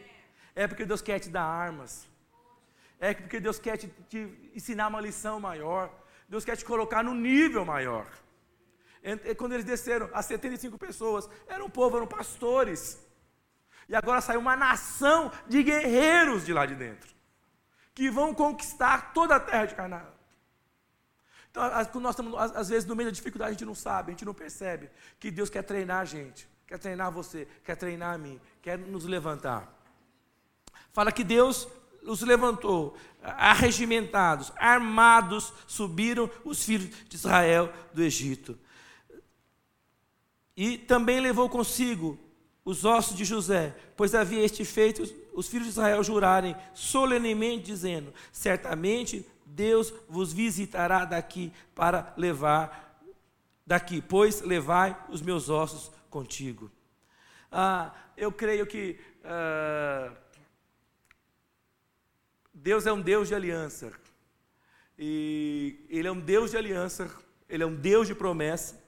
É 0.55 0.67
porque 0.67 0.85
Deus 0.85 1.03
quer 1.03 1.19
te 1.19 1.29
dar 1.29 1.45
armas. 1.45 2.09
É 2.99 3.13
porque 3.13 3.39
Deus 3.39 3.59
quer 3.59 3.77
te, 3.77 3.89
te 4.09 4.51
ensinar 4.55 4.89
uma 4.89 5.01
lição 5.01 5.39
maior. 5.39 5.91
Deus 6.29 6.45
quer 6.45 6.57
te 6.57 6.65
colocar 6.65 7.03
no 7.03 7.15
nível 7.15 7.65
maior. 7.65 8.07
Quando 9.37 9.53
eles 9.53 9.65
desceram, 9.65 10.09
as 10.13 10.27
75 10.27 10.79
pessoas, 10.79 11.29
eram 11.47 11.67
um 11.67 11.71
povo, 11.71 11.97
eram 11.97 12.07
pastores. 12.07 13.05
E 13.89 13.95
agora 13.95 14.21
saiu 14.21 14.41
uma 14.41 14.57
nação 14.57 15.31
de 15.49 15.63
guerreiros 15.63 16.47
de 16.47 16.53
lá 16.53 16.65
de 16.65 16.77
dentro 16.77 17.13
que 17.95 18.11
vão 18.11 18.35
conquistar 18.35 19.13
toda 19.13 19.37
a 19.37 19.41
terra 19.41 19.67
de 19.67 19.75
Canaã. 19.75 20.07
Então, 21.51 22.01
nós 22.01 22.15
estamos, 22.15 22.35
às 22.35 22.71
vezes, 22.71 22.89
no 22.89 22.97
meio 22.97 23.11
da 23.11 23.15
dificuldade, 23.15 23.51
a 23.51 23.53
gente 23.53 23.67
não 23.67 23.75
sabe, 23.75 24.11
a 24.11 24.13
gente 24.13 24.25
não 24.25 24.33
percebe 24.33 24.89
que 25.21 25.31
Deus 25.31 25.51
quer 25.51 25.63
treinar 25.63 26.01
a 26.01 26.05
gente, 26.05 26.49
quer 26.67 26.79
treinar 26.79 27.13
você, 27.13 27.47
quer 27.63 27.77
treinar 27.77 28.15
a 28.15 28.19
mim, 28.19 28.41
quer 28.63 28.79
nos 28.79 29.05
levantar. 29.05 29.71
Fala 30.93 31.13
que 31.13 31.23
Deus 31.23 31.69
os 32.05 32.23
levantou, 32.23 32.97
arregimentados, 33.23 34.51
armados, 34.57 35.53
subiram 35.67 36.31
os 36.43 36.65
filhos 36.65 36.91
de 37.07 37.17
Israel 37.17 37.73
do 37.93 38.03
Egito. 38.03 38.59
E 40.57 40.79
também 40.79 41.21
levou 41.21 41.49
consigo 41.49 42.19
os 42.65 42.85
ossos 42.85 43.17
de 43.17 43.25
José, 43.25 43.77
pois 43.97 44.15
havia 44.15 44.45
este 44.45 44.65
feito 44.65 45.03
os 45.33 45.49
filhos 45.49 45.67
de 45.67 45.71
Israel 45.73 46.03
jurarem 46.03 46.57
solenemente, 46.75 47.67
dizendo: 47.67 48.13
Certamente 48.33 49.27
Deus 49.47 49.93
vos 50.09 50.33
visitará 50.33 51.05
daqui 51.05 51.53
para 51.75 52.13
levar 52.17 53.01
daqui, 53.67 54.03
pois 54.03 54.41
levai 54.43 54.97
os 55.09 55.23
meus 55.23 55.49
ossos 55.49 55.91
contigo. 56.11 56.71
Ah, 57.51 57.95
eu 58.17 58.33
creio 58.33 58.67
que 58.67 58.99
ah, 59.25 60.13
Deus 62.53 62.87
é 62.87 62.93
um 62.93 63.01
Deus 63.01 63.29
de 63.29 63.35
aliança. 63.35 63.93
E 64.99 65.85
Ele 65.89 66.07
é 66.07 66.13
um 66.13 66.21
Deus 66.21 66.51
de 66.51 66.57
aliança, 66.57 67.11
Ele 67.49 67.63
é 67.63 67.67
um 67.67 67.75
Deus 67.75 68.07
de 68.07 68.15
promessa, 68.15 68.81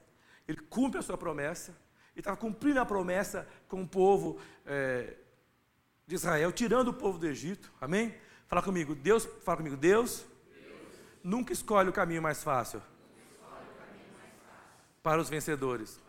Ele 0.47 0.59
cumpre 0.61 0.99
a 0.99 1.01
sua 1.01 1.17
promessa 1.17 1.75
e 2.15 2.19
estava 2.19 2.37
cumprindo 2.37 2.79
a 2.79 2.85
promessa 2.85 3.47
com 3.67 3.81
o 3.81 3.87
povo 3.87 4.39
é, 4.65 5.15
de 6.07 6.15
Israel, 6.15 6.51
tirando 6.51 6.89
o 6.89 6.93
povo 6.93 7.17
do 7.17 7.27
Egito. 7.27 7.71
Amém? 7.81 8.15
Fala 8.47 8.61
comigo, 8.61 8.93
Deus, 8.93 9.25
fala 9.43 9.57
comigo, 9.57 9.75
Deus, 9.75 10.25
Deus. 10.53 10.79
nunca 11.23 11.51
escolhe 11.51 11.89
o 11.89 11.93
caminho 11.93 12.21
mais 12.21 12.43
fácil, 12.43 12.79
caminho 12.79 14.13
mais 14.17 14.33
fácil. 14.43 15.01
Para, 15.01 15.21
os 15.21 15.29
vencedores. 15.29 15.99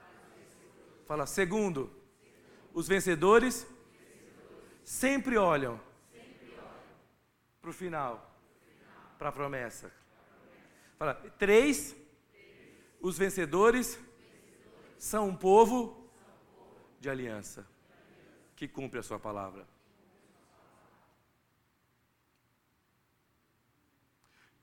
Fala, 1.07 1.27
segundo, 1.27 1.91
os 2.75 2.87
vencedores, 2.87 3.67
sempre 4.85 5.39
olham, 5.39 5.81
para 7.61 7.71
o 7.71 7.73
final, 7.73 8.39
para 9.19 9.31
a 9.31 9.33
promessa. 9.33 9.91
Fala, 10.99 11.15
três, 11.39 11.97
os 13.01 13.17
vencedores 13.17 13.99
são 14.99 15.29
um 15.29 15.37
povo 15.37 16.11
de 17.01 17.09
aliança 17.09 17.67
que 18.55 18.69
cumpre 18.69 18.99
a 19.01 19.03
sua 19.03 19.19
palavra. 19.19 19.76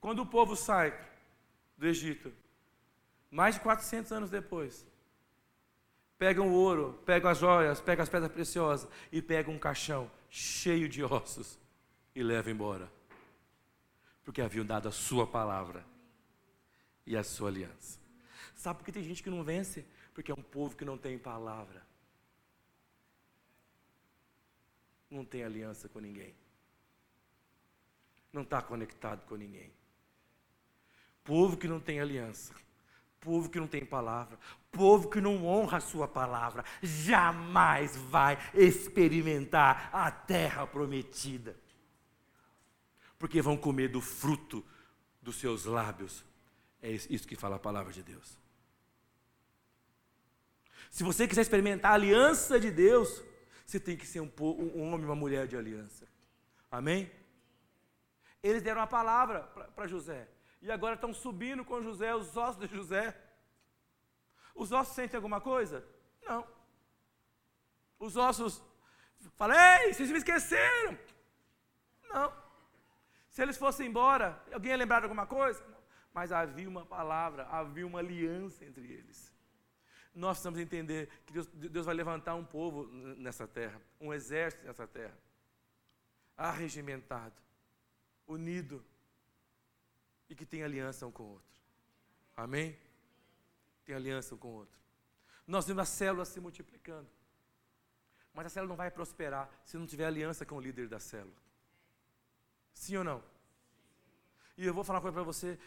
Quando 0.04 0.22
o 0.22 0.26
povo 0.26 0.54
sai 0.54 0.94
do 1.78 1.88
Egito, 1.88 2.30
mais 3.32 3.56
de 3.56 3.62
400 3.62 4.12
anos 4.12 4.30
depois, 4.30 4.86
pegam 6.18 6.50
o 6.50 6.54
ouro, 6.54 7.02
pegam 7.06 7.32
as 7.32 7.38
joias, 7.38 7.80
pegam 7.80 8.04
as 8.04 8.10
pedras 8.10 8.30
preciosas 8.30 8.86
e 9.14 9.22
pegam 9.22 9.54
um 9.54 9.58
caixão 9.58 10.12
cheio 10.30 10.90
de 10.90 11.02
ossos 11.06 11.58
e 12.14 12.22
levam 12.22 12.52
embora. 12.52 12.92
Porque 14.26 14.42
haviam 14.42 14.66
dado 14.66 14.90
a 14.90 14.92
sua 14.92 15.26
palavra 15.26 15.86
e 17.06 17.16
a 17.16 17.24
sua 17.24 17.48
aliança. 17.48 17.98
Sabe 18.56 18.80
por 18.80 18.86
que 18.86 18.92
tem 18.92 19.04
gente 19.06 19.24
que 19.24 19.30
não 19.30 19.42
vence? 19.42 19.86
Porque 20.14 20.34
é 20.34 20.36
um 20.36 20.44
povo 20.44 20.76
que 20.76 20.84
não 20.84 20.98
tem 20.98 21.18
palavra. 21.18 21.82
Não 25.10 25.24
tem 25.24 25.46
aliança 25.46 25.88
com 25.88 26.02
ninguém. 26.02 26.36
Não 28.34 28.42
está 28.42 28.62
conectado 28.62 29.26
com 29.26 29.38
ninguém. 29.38 29.72
Povo 31.24 31.58
que 31.58 31.68
não 31.68 31.80
tem 31.80 32.00
aliança 32.00 32.54
Povo 33.24 33.50
que 33.50 33.58
não 33.58 33.68
tem 33.68 33.86
palavra, 33.86 34.38
povo 34.70 35.10
que 35.10 35.22
não 35.22 35.46
honra 35.46 35.78
a 35.78 35.82
sua 35.82 36.10
palavra, 36.10 36.66
jamais 36.82 37.96
vai 37.96 38.38
experimentar 38.54 39.90
a 39.94 40.12
terra 40.12 40.68
prometida. 40.68 41.56
Porque 43.18 43.42
vão 43.42 43.56
comer 43.56 43.88
do 43.88 44.02
fruto 44.02 44.62
dos 45.22 45.38
seus 45.38 45.64
lábios. 45.64 46.26
É 46.82 46.92
isso 46.92 47.26
que 47.26 47.38
fala 47.38 47.56
a 47.56 47.60
palavra 47.60 47.94
de 47.94 48.04
Deus. 48.04 48.38
Se 50.92 51.02
você 51.02 51.26
quiser 51.26 51.44
experimentar 51.44 51.92
a 51.92 51.96
aliança 51.96 52.60
de 52.60 52.70
Deus, 52.70 53.24
você 53.66 53.80
tem 53.80 53.96
que 53.96 54.06
ser 54.06 54.20
um, 54.20 54.30
um 54.42 54.92
homem 54.92 55.06
uma 55.06 55.16
mulher 55.16 55.48
de 55.48 55.56
aliança. 55.56 56.06
Amém? 56.70 57.10
Eles 58.44 58.62
deram 58.62 58.82
a 58.82 58.88
palavra 58.88 59.44
para 59.74 59.88
José 59.88 60.28
e 60.64 60.72
agora 60.72 60.96
estão 60.96 61.14
subindo 61.14 61.66
com 61.66 61.82
José, 61.82 62.16
os 62.16 62.38
ossos 62.38 62.56
de 62.56 62.74
José. 62.74 63.14
Os 64.56 64.72
ossos 64.72 64.96
sentem 64.96 65.18
alguma 65.18 65.42
coisa? 65.42 65.86
Não. 66.26 66.48
Os 68.00 68.16
ossos 68.16 68.64
falam, 69.36 69.58
ei, 69.58 69.94
vocês 69.94 70.10
me 70.10 70.20
esqueceram. 70.20 70.98
Não. 72.10 72.34
Se 73.28 73.42
eles 73.42 73.58
fossem 73.58 73.88
embora, 73.88 74.42
alguém 74.54 74.72
ia 74.72 74.78
lembrar 74.78 75.00
de 75.00 75.06
alguma 75.06 75.28
coisa? 75.28 75.62
Não. 75.68 75.84
Mas 76.14 76.32
havia 76.32 76.70
uma 76.70 76.86
palavra, 76.86 77.46
havia 77.48 77.86
uma 77.86 78.00
aliança 78.00 78.64
entre 78.64 78.90
eles. 78.90 79.34
Nós 80.16 80.38
precisamos 80.38 80.60
entender 80.60 81.10
que 81.26 81.34
Deus, 81.34 81.48
Deus 81.48 81.86
vai 81.86 81.96
levantar 81.96 82.36
um 82.36 82.46
povo 82.46 82.88
nessa 82.88 83.46
terra, 83.46 83.82
um 84.00 84.14
exército 84.14 84.64
nessa 84.66 84.88
terra, 84.88 85.18
arregimentado, 86.38 87.36
unido, 88.26 88.86
e 90.34 90.36
que 90.36 90.48
tem 90.48 90.64
aliança 90.64 91.06
um 91.06 91.12
com 91.12 91.24
o 91.24 91.32
outro. 91.34 91.62
Amém? 92.36 92.76
Tem 93.86 93.96
aliança 93.96 94.34
um 94.34 94.38
com 94.38 94.48
o 94.48 94.56
outro. 94.56 94.76
Nós 95.46 95.68
vemos 95.68 95.84
a 95.84 95.86
célula 95.86 96.26
se 96.26 96.40
multiplicando. 96.40 97.08
Mas 98.34 98.48
a 98.48 98.50
célula 98.50 98.70
não 98.70 98.76
vai 98.76 98.90
prosperar 98.90 99.48
se 99.64 99.78
não 99.78 99.86
tiver 99.86 100.08
aliança 100.08 100.44
com 100.44 100.56
o 100.56 100.60
líder 100.60 100.88
da 100.88 101.00
célula. 101.00 101.38
Sim 102.74 102.98
ou 102.98 103.04
não? 103.04 103.24
E 104.58 104.66
eu 104.66 104.74
vou 104.74 104.84
falar 104.84 104.98
uma 104.98 105.04
coisa 105.04 105.14
para 105.14 105.24
você: 105.24 105.60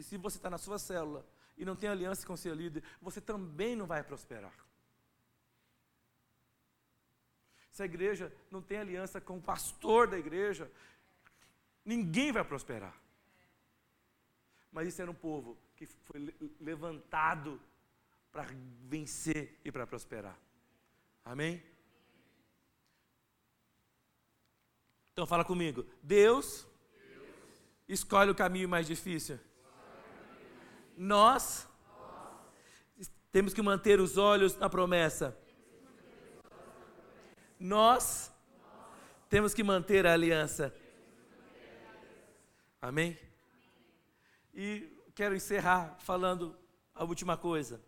se 0.00 0.16
você 0.16 0.38
está 0.38 0.48
na 0.48 0.56
sua 0.56 0.78
célula 0.78 1.26
e 1.58 1.64
não 1.66 1.76
tem 1.76 1.90
aliança 1.90 2.26
com 2.26 2.32
o 2.32 2.38
seu 2.38 2.54
líder, 2.54 2.82
você 3.02 3.20
também 3.20 3.76
não 3.76 3.84
vai 3.86 4.02
prosperar. 4.02 4.54
Se 7.70 7.82
a 7.82 7.86
igreja 7.86 8.34
não 8.50 8.62
tem 8.62 8.78
aliança 8.78 9.20
com 9.20 9.36
o 9.36 9.42
pastor 9.42 10.08
da 10.08 10.18
igreja, 10.18 10.72
ninguém 11.84 12.32
vai 12.32 12.44
prosperar. 12.44 13.01
Mas 14.72 14.88
isso 14.88 15.02
era 15.02 15.10
um 15.10 15.14
povo 15.14 15.58
que 15.76 15.86
foi 15.86 16.34
levantado 16.58 17.60
para 18.32 18.46
vencer 18.84 19.60
e 19.62 19.70
para 19.70 19.86
prosperar. 19.86 20.38
Amém? 21.22 21.62
Então 25.12 25.26
fala 25.26 25.44
comigo. 25.44 25.84
Deus, 26.02 26.66
Deus. 26.96 27.26
escolhe 27.86 28.30
o 28.30 28.34
caminho 28.34 28.66
mais 28.66 28.86
difícil. 28.86 29.38
Nós, 30.96 31.68
Nós 32.96 33.10
temos 33.30 33.52
que 33.52 33.60
manter 33.60 34.00
os 34.00 34.16
olhos 34.16 34.56
na 34.56 34.70
promessa. 34.70 35.36
Nós 37.60 38.32
temos 39.28 39.52
que 39.52 39.62
manter 39.62 40.06
a 40.06 40.14
aliança. 40.14 40.74
Amém? 42.80 43.18
E 44.54 44.90
quero 45.14 45.34
encerrar 45.34 45.96
falando 46.00 46.56
a 46.94 47.04
última 47.04 47.36
coisa. 47.36 47.80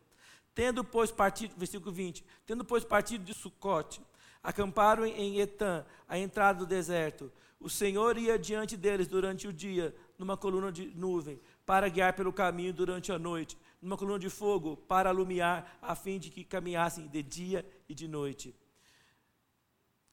Tendo, 0.54 0.84
pois, 0.84 1.10
partido, 1.10 1.54
versículo 1.56 1.92
20, 1.92 2.24
tendo, 2.46 2.64
pois, 2.64 2.84
partido 2.84 3.24
de 3.24 3.34
Sucote, 3.34 4.00
acamparam 4.42 5.04
em 5.04 5.40
Etã, 5.40 5.84
a 6.08 6.18
entrada 6.18 6.60
do 6.60 6.66
deserto. 6.66 7.32
O 7.58 7.68
Senhor 7.68 8.18
ia 8.18 8.38
diante 8.38 8.76
deles 8.76 9.08
durante 9.08 9.48
o 9.48 9.52
dia, 9.52 9.94
numa 10.18 10.36
coluna 10.36 10.70
de 10.70 10.86
nuvem, 10.94 11.40
para 11.64 11.88
guiar 11.88 12.12
pelo 12.12 12.32
caminho 12.32 12.72
durante 12.72 13.10
a 13.10 13.18
noite, 13.18 13.58
numa 13.80 13.96
coluna 13.96 14.18
de 14.18 14.30
fogo, 14.30 14.76
para 14.76 15.08
alumiar, 15.08 15.78
a 15.80 15.94
fim 15.94 16.18
de 16.18 16.30
que 16.30 16.44
caminhassem 16.44 17.08
de 17.08 17.22
dia 17.22 17.66
e 17.88 17.94
de 17.94 18.06
noite. 18.06 18.54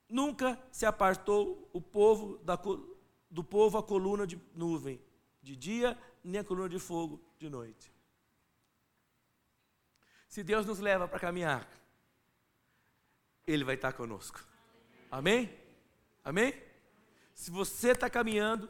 Nunca 0.10 0.58
se 0.72 0.86
apartou 0.86 1.70
o 1.72 1.80
povo 1.80 2.38
da, 2.40 2.60
do 3.30 3.44
povo 3.44 3.78
a 3.78 3.84
coluna 3.84 4.26
de 4.26 4.40
nuvem, 4.56 5.00
de 5.42 5.56
dia 5.56 5.98
nem 6.24 6.40
a 6.40 6.44
coluna 6.44 6.70
de 6.70 6.80
fogo 6.80 7.22
de 7.38 7.50
noite. 7.50 7.92
Se 10.28 10.44
Deus 10.44 10.66
nos 10.66 10.80
leva 10.80 11.08
para 11.08 11.20
caminhar, 11.20 11.68
Ele 13.46 13.64
vai 13.64 13.76
estar 13.76 13.92
conosco. 13.94 14.40
Amém? 15.10 15.54
Amém? 16.24 16.54
Se 17.34 17.52
você 17.52 17.92
está 17.92 18.10
caminhando 18.10 18.70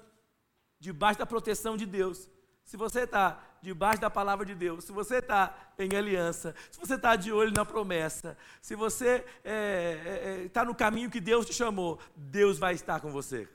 debaixo 0.79 1.19
da 1.19 1.25
proteção 1.25 1.77
de 1.77 1.85
Deus, 1.85 2.29
se 2.63 2.77
você 2.77 3.01
está 3.01 3.43
debaixo 3.61 4.01
da 4.01 4.09
palavra 4.09 4.45
de 4.45 4.55
Deus, 4.55 4.85
se 4.85 4.91
você 4.91 5.17
está 5.17 5.55
em 5.77 5.95
aliança, 5.95 6.55
se 6.71 6.79
você 6.79 6.95
está 6.95 7.15
de 7.15 7.31
olho 7.31 7.51
na 7.51 7.65
promessa, 7.65 8.37
se 8.61 8.75
você 8.75 9.17
está 9.17 9.29
é, 9.43 10.41
é, 10.41 10.45
é 10.45 10.49
tá 10.49 10.65
no 10.65 10.73
caminho 10.73 11.11
que 11.11 11.19
Deus 11.19 11.45
te 11.45 11.53
chamou, 11.53 11.99
Deus 12.15 12.57
vai 12.57 12.73
estar 12.73 12.99
com 12.99 13.11
você. 13.11 13.47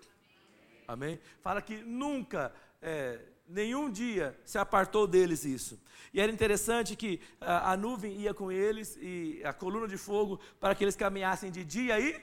Amém? 0.87 1.19
Fala 1.41 1.61
que 1.61 1.79
nunca 1.79 2.53
é, 2.81 3.21
nenhum 3.47 3.91
dia 3.91 4.39
se 4.45 4.59
apartou 4.59 5.07
deles 5.07 5.45
isso. 5.45 5.81
E 6.13 6.21
era 6.21 6.33
interessante 6.33 6.97
que 6.97 7.21
a, 7.41 7.73
a, 7.73 7.77
nuvem 7.77 8.17
ia 8.21 8.33
com 8.33 8.51
eles 8.51 8.97
e 9.01 9.43
a 9.45 9.53
coluna 9.53 9.87
de 9.87 9.97
fogo 9.97 10.41
para 10.61 10.75
que 10.75 10.85
eles 10.85 10.97
caminhassem 10.97 11.51
de 11.51 11.65
dia 11.65 11.99
e 12.01 12.21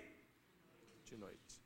de 1.06 1.16
noite. 1.16 1.62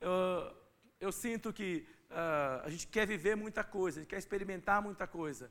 Eu, 0.00 0.56
eu 1.00 1.12
sinto 1.12 1.52
que 1.52 1.86
uh, 2.10 2.64
a 2.64 2.68
gente 2.70 2.86
quer 2.86 3.06
viver 3.06 3.36
muita 3.36 3.64
coisa, 3.64 3.98
a 3.98 4.02
gente 4.02 4.10
quer 4.10 4.18
experimentar 4.18 4.82
muita 4.82 5.06
coisa. 5.06 5.50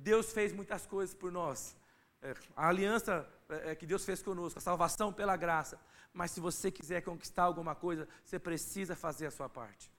Deus 0.00 0.32
fez 0.32 0.50
muitas 0.50 0.86
coisas 0.86 1.14
por 1.14 1.30
nós. 1.30 1.76
É, 2.20 2.34
a 2.56 2.68
aliança 2.68 3.28
é, 3.48 3.70
é, 3.70 3.74
que 3.74 3.86
Deus 3.86 4.04
fez 4.04 4.22
conosco, 4.22 4.58
a 4.58 4.62
salvação 4.62 5.12
pela 5.12 5.36
graça. 5.36 5.80
Mas 6.12 6.30
se 6.30 6.40
você 6.40 6.70
quiser 6.70 7.02
conquistar 7.02 7.44
alguma 7.44 7.74
coisa, 7.74 8.08
você 8.24 8.38
precisa 8.38 8.96
fazer 8.96 9.26
a 9.26 9.30
sua 9.30 9.48
parte. 9.48 9.90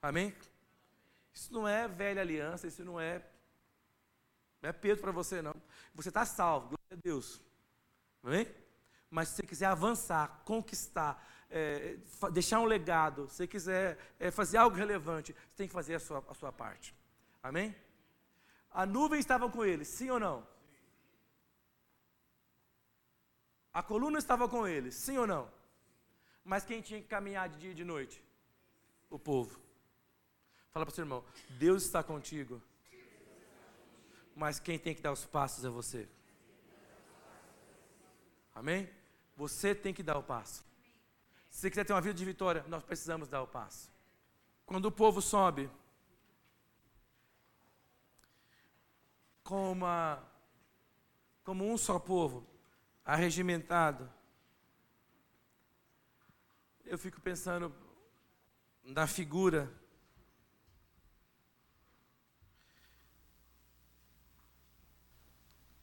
Amém? 0.00 0.34
Isso 1.34 1.52
não 1.52 1.66
é 1.66 1.86
velha 1.88 2.20
aliança, 2.20 2.66
isso 2.66 2.84
não 2.84 3.00
é, 3.00 3.22
não 4.60 4.70
é 4.70 4.72
peso 4.72 5.00
para 5.00 5.12
você, 5.12 5.40
não. 5.42 5.54
Você 5.94 6.08
está 6.08 6.24
salvo, 6.24 6.68
glória 6.68 6.86
a 6.92 6.96
Deus. 6.96 7.40
Amém? 8.22 8.46
Mas 9.10 9.28
se 9.28 9.36
você 9.36 9.42
quiser 9.42 9.66
avançar, 9.66 10.42
conquistar, 10.44 11.22
é, 11.50 11.98
deixar 12.32 12.60
um 12.60 12.64
legado, 12.64 13.28
se 13.28 13.36
você 13.36 13.46
quiser 13.46 13.98
é, 14.18 14.30
fazer 14.30 14.56
algo 14.56 14.76
relevante, 14.76 15.32
você 15.32 15.56
tem 15.56 15.68
que 15.68 15.74
fazer 15.74 15.94
a 15.94 16.00
sua, 16.00 16.24
a 16.28 16.34
sua 16.34 16.52
parte. 16.52 16.94
Amém? 17.42 17.74
A 18.70 18.86
nuvem 18.86 19.20
estava 19.20 19.50
com 19.50 19.64
eles, 19.64 19.88
sim 19.88 20.08
ou 20.08 20.18
não? 20.18 20.46
A 23.72 23.82
coluna 23.82 24.18
estava 24.18 24.48
com 24.48 24.66
eles, 24.66 24.94
sim 24.94 25.16
ou 25.16 25.26
não? 25.26 25.50
Mas 26.44 26.64
quem 26.64 26.82
tinha 26.82 27.00
que 27.00 27.08
caminhar 27.08 27.48
de 27.48 27.58
dia 27.58 27.70
e 27.70 27.74
de 27.74 27.84
noite? 27.84 28.22
O 29.08 29.18
povo. 29.18 29.60
Fala 30.72 30.84
para 30.84 30.92
o 30.92 30.94
seu 30.94 31.02
irmão: 31.02 31.24
Deus 31.50 31.84
está 31.84 32.02
contigo. 32.02 32.60
Mas 34.34 34.58
quem 34.58 34.78
tem 34.78 34.94
que 34.94 35.02
dar 35.02 35.12
os 35.12 35.24
passos 35.24 35.64
é 35.64 35.68
você. 35.68 36.08
Amém? 38.54 38.88
Você 39.36 39.74
tem 39.74 39.94
que 39.94 40.02
dar 40.02 40.18
o 40.18 40.22
passo. 40.22 40.64
Se 41.50 41.60
você 41.60 41.70
quiser 41.70 41.84
ter 41.84 41.92
uma 41.92 42.00
vida 42.00 42.14
de 42.14 42.24
vitória, 42.24 42.64
nós 42.68 42.82
precisamos 42.82 43.28
dar 43.28 43.42
o 43.42 43.46
passo. 43.46 43.90
Quando 44.64 44.86
o 44.86 44.92
povo 44.92 45.20
sobe, 45.20 45.70
como, 49.42 49.86
como 51.44 51.70
um 51.70 51.76
só 51.76 51.98
povo, 51.98 52.46
arregimentado, 53.04 54.10
eu 56.84 56.98
fico 56.98 57.20
pensando 57.20 57.74
na 58.84 59.06
figura 59.06 59.72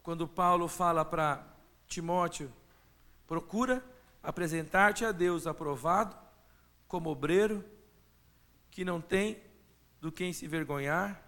quando 0.03 0.27
Paulo 0.27 0.67
fala 0.67 1.03
para 1.03 1.45
Timóteo: 1.87 2.51
procura 3.27 3.83
apresentar-te 4.21 5.05
a 5.05 5.11
Deus 5.11 5.47
aprovado, 5.47 6.17
como 6.87 7.09
obreiro, 7.09 7.63
que 8.69 8.85
não 8.85 9.01
tem 9.01 9.41
do 9.99 10.11
quem 10.11 10.31
se 10.33 10.47
vergonhar, 10.47 11.21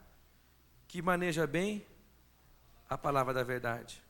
que 0.87 1.01
maneja 1.01 1.45
bem 1.47 1.85
a 2.89 2.97
palavra 2.97 3.33
da 3.33 3.43
verdade. 3.43 4.03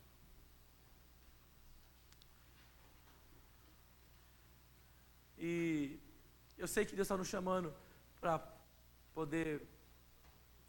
E 5.44 6.00
eu 6.56 6.68
sei 6.68 6.86
que 6.86 6.96
Deus 6.96 7.08
está 7.08 7.18
nos 7.18 7.28
chamando 7.28 7.74
para 8.20 8.40
poder 9.16 9.64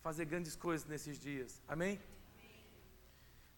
fazer 0.01 0.25
grandes 0.25 0.57
coisas 0.57 0.89
nesses 0.89 1.21
dias. 1.21 1.61
Amém? 1.69 2.01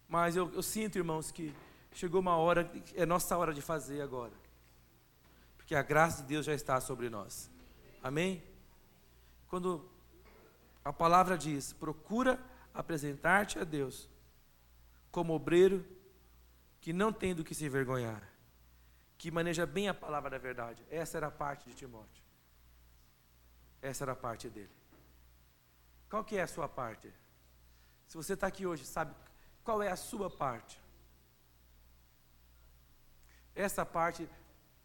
Mas 0.09 0.35
eu, 0.35 0.53
eu, 0.53 0.62
sinto, 0.62 0.98
irmãos, 0.98 1.31
que 1.31 1.55
chegou 1.92 2.20
uma 2.20 2.37
hora, 2.37 2.68
é 2.94 3.07
nossa 3.07 3.38
hora 3.38 3.55
de 3.55 3.62
fazer 3.62 4.03
agora. 4.03 4.33
Porque 5.57 5.77
a 5.77 5.83
graça 5.83 6.22
de 6.22 6.29
Deus 6.29 6.44
já 6.44 6.53
está 6.53 6.81
sobre 6.81 7.09
nós. 7.09 7.48
Amém? 8.03 8.42
Quando 9.46 9.88
a 10.85 10.92
palavra 10.92 11.38
diz: 11.38 11.72
procura 11.72 12.40
apresentar-te 12.74 13.61
a 13.61 13.64
Deus 13.64 14.11
como 15.12 15.33
obreiro 15.33 15.87
que 16.81 16.92
não 16.92 17.12
tem 17.12 17.37
do 17.37 17.44
que 17.44 17.55
se 17.55 17.64
envergonhar, 17.64 18.33
que 19.24 19.30
maneja 19.30 19.64
bem 19.64 19.88
a 19.88 19.94
palavra 19.94 20.28
da 20.28 20.37
verdade. 20.37 20.84
Essa 20.90 21.16
era 21.16 21.28
a 21.28 21.30
parte 21.30 21.66
de 21.66 21.74
Timóteo. 21.74 22.22
Essa 23.80 24.04
era 24.04 24.12
a 24.12 24.14
parte 24.14 24.50
dele. 24.50 24.76
Qual 26.10 26.22
que 26.22 26.37
é 26.37 26.42
a 26.42 26.46
sua 26.46 26.68
parte? 26.68 27.10
Se 28.06 28.18
você 28.18 28.34
está 28.34 28.46
aqui 28.48 28.66
hoje, 28.66 28.84
sabe 28.84 29.14
qual 29.62 29.82
é 29.82 29.90
a 29.90 29.96
sua 29.96 30.28
parte? 30.28 30.78
Essa 33.54 33.87
parte 33.87 34.28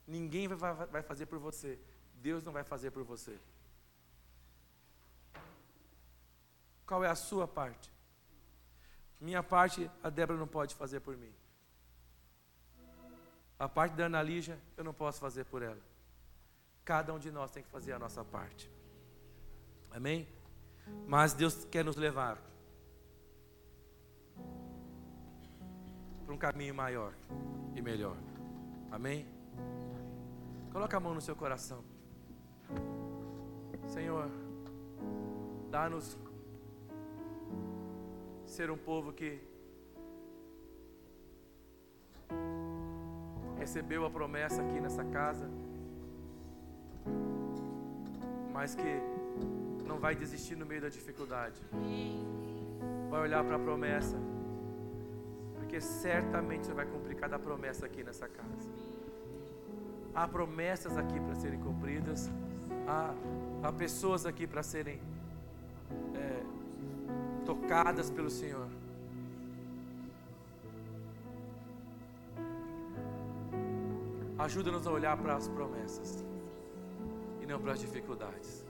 ninguém 0.08 0.47
vai, 0.47 0.73
vai 0.88 1.04
fazer 1.04 1.25
por 1.25 1.38
você. 1.38 1.78
Deus 2.13 2.41
não 2.41 2.54
vai 2.54 2.63
fazer 2.63 2.91
por 2.91 3.04
você. 3.04 3.38
Qual 6.86 7.04
é 7.04 7.10
a 7.10 7.15
sua 7.15 7.45
parte? 7.45 7.91
Minha 9.19 9.43
parte, 9.43 9.91
a 10.02 10.10
Débora 10.10 10.39
não 10.39 10.47
pode 10.47 10.75
fazer 10.75 11.02
por 11.02 11.17
mim. 11.17 11.36
A 13.60 13.67
parte 13.67 13.93
da 13.93 14.06
Ana 14.06 14.24
Lígia, 14.24 14.58
eu 14.78 14.84
não 14.86 14.93
posso 14.93 15.19
fazer 15.19 15.43
por 15.43 15.62
ela. 15.62 15.82
Cada 16.86 17.13
um 17.13 17.19
de 17.19 17.30
nós 17.30 17.52
tem 17.52 17.62
que 17.62 17.69
fazer 17.69 17.91
a 17.91 18.00
nossa 18.00 18.24
parte. 18.24 18.72
Amém? 19.91 20.26
Mas 21.06 21.34
Deus 21.34 21.65
quer 21.65 21.84
nos 21.84 21.98
levar 21.98 22.38
para 26.26 26.34
um 26.34 26.38
caminho 26.38 26.74
maior 26.74 27.13
e 27.76 27.82
melhor. 27.82 28.15
Amém? 28.89 29.28
Coloca 30.72 30.95
a 30.95 31.00
mão 31.00 31.13
no 31.13 31.22
seu 31.22 31.36
coração. 31.36 31.84
Senhor, 33.88 34.30
dá-nos 35.69 36.17
ser 38.45 38.72
um 38.72 38.78
povo 38.78 39.12
que 39.12 39.48
recebeu 43.60 44.06
a 44.06 44.10
promessa 44.10 44.62
aqui 44.62 44.80
nessa 44.80 45.04
casa, 45.04 45.50
mas 48.54 48.74
que 48.74 49.02
não 49.86 50.00
vai 50.00 50.15
desistir 50.15 50.56
no 50.56 50.65
meio 50.65 50.82
da 50.82 50.89
dificuldade. 50.89 51.62
Vai 53.10 53.22
olhar 53.22 53.43
para 53.43 53.58
a 53.58 53.60
promessa, 53.60 54.17
porque 55.56 55.82
certamente 55.82 56.65
você 56.65 56.74
vai 56.74 56.86
cumprir 56.86 57.15
cada 57.15 57.38
promessa 57.38 57.86
aqui 57.86 58.04
nessa 58.04 58.28
casa. 58.28 58.69
Há 60.15 60.28
promessas 60.28 60.98
aqui 60.98 61.19
para 61.19 61.36
serem 61.36 61.60
cumpridas, 61.60 62.32
há, 62.88 63.13
há 63.63 63.72
pessoas 63.72 64.26
aqui 64.26 64.48
para 64.48 64.63
serem 64.63 65.00
tocadas 67.45 68.12
pelo 68.12 68.30
Senhor. 68.30 68.67
Ajuda-nos 74.39 74.88
a 74.88 74.91
olhar 74.91 75.17
para 75.17 75.36
as 75.36 75.47
promessas 75.47 76.25
e 77.41 77.45
não 77.45 77.60
para 77.60 77.73
as 77.73 77.80
dificuldades. 77.80 78.65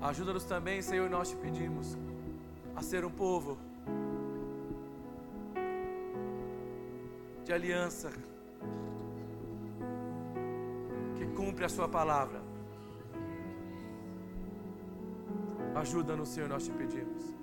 Ajuda-nos 0.00 0.44
também, 0.44 0.82
Senhor, 0.82 1.08
nós 1.08 1.30
te 1.30 1.36
pedimos 1.36 1.96
a 2.74 2.82
ser 2.82 3.04
um 3.04 3.10
povo 3.10 3.58
de 7.44 7.52
aliança 7.52 8.10
que 11.16 11.26
cumpre 11.36 11.64
a 11.64 11.68
Sua 11.68 11.88
palavra 11.88 12.44
Ajuda-nos, 15.74 16.28
Senhor, 16.28 16.48
nós 16.48 16.64
te 16.64 16.70
pedimos. 16.70 17.34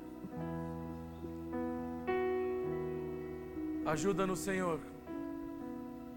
Ajuda-nos, 3.86 4.40
Senhor, 4.40 4.80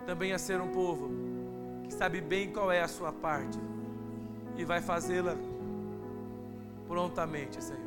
também 0.07 0.33
a 0.33 0.39
ser 0.39 0.61
um 0.61 0.69
povo 0.69 1.11
que 1.85 1.95
sabe 1.95 2.21
bem 2.21 2.53
qual 2.53 2.71
é 2.71 2.83
a 2.83 2.89
sua 2.89 3.13
parte 3.13 3.59
e 4.57 4.65
vai 4.65 4.81
fazê-la 4.81 5.37
prontamente, 6.87 7.63
Senhor. 7.63 7.81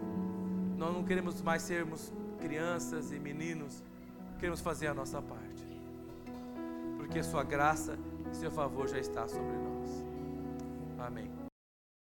Nós 0.77 0.93
não 0.93 1.03
queremos 1.03 1.41
mais 1.41 1.62
sermos 1.62 2.12
crianças 2.39 3.12
e 3.12 3.19
meninos, 3.19 3.84
queremos 4.39 4.62
fazer 4.62 4.88
a 4.88 4.93
nossa 4.93 5.21
parte, 5.21 5.63
porque 6.97 7.23
Sua 7.23 7.43
graça 7.43 7.97
e 8.32 8.36
Seu 8.36 8.51
favor 8.51 8.88
já 8.88 8.99
está 8.99 9.27
sobre 9.27 9.53
nós. 9.58 10.03
Amém. 10.99 11.46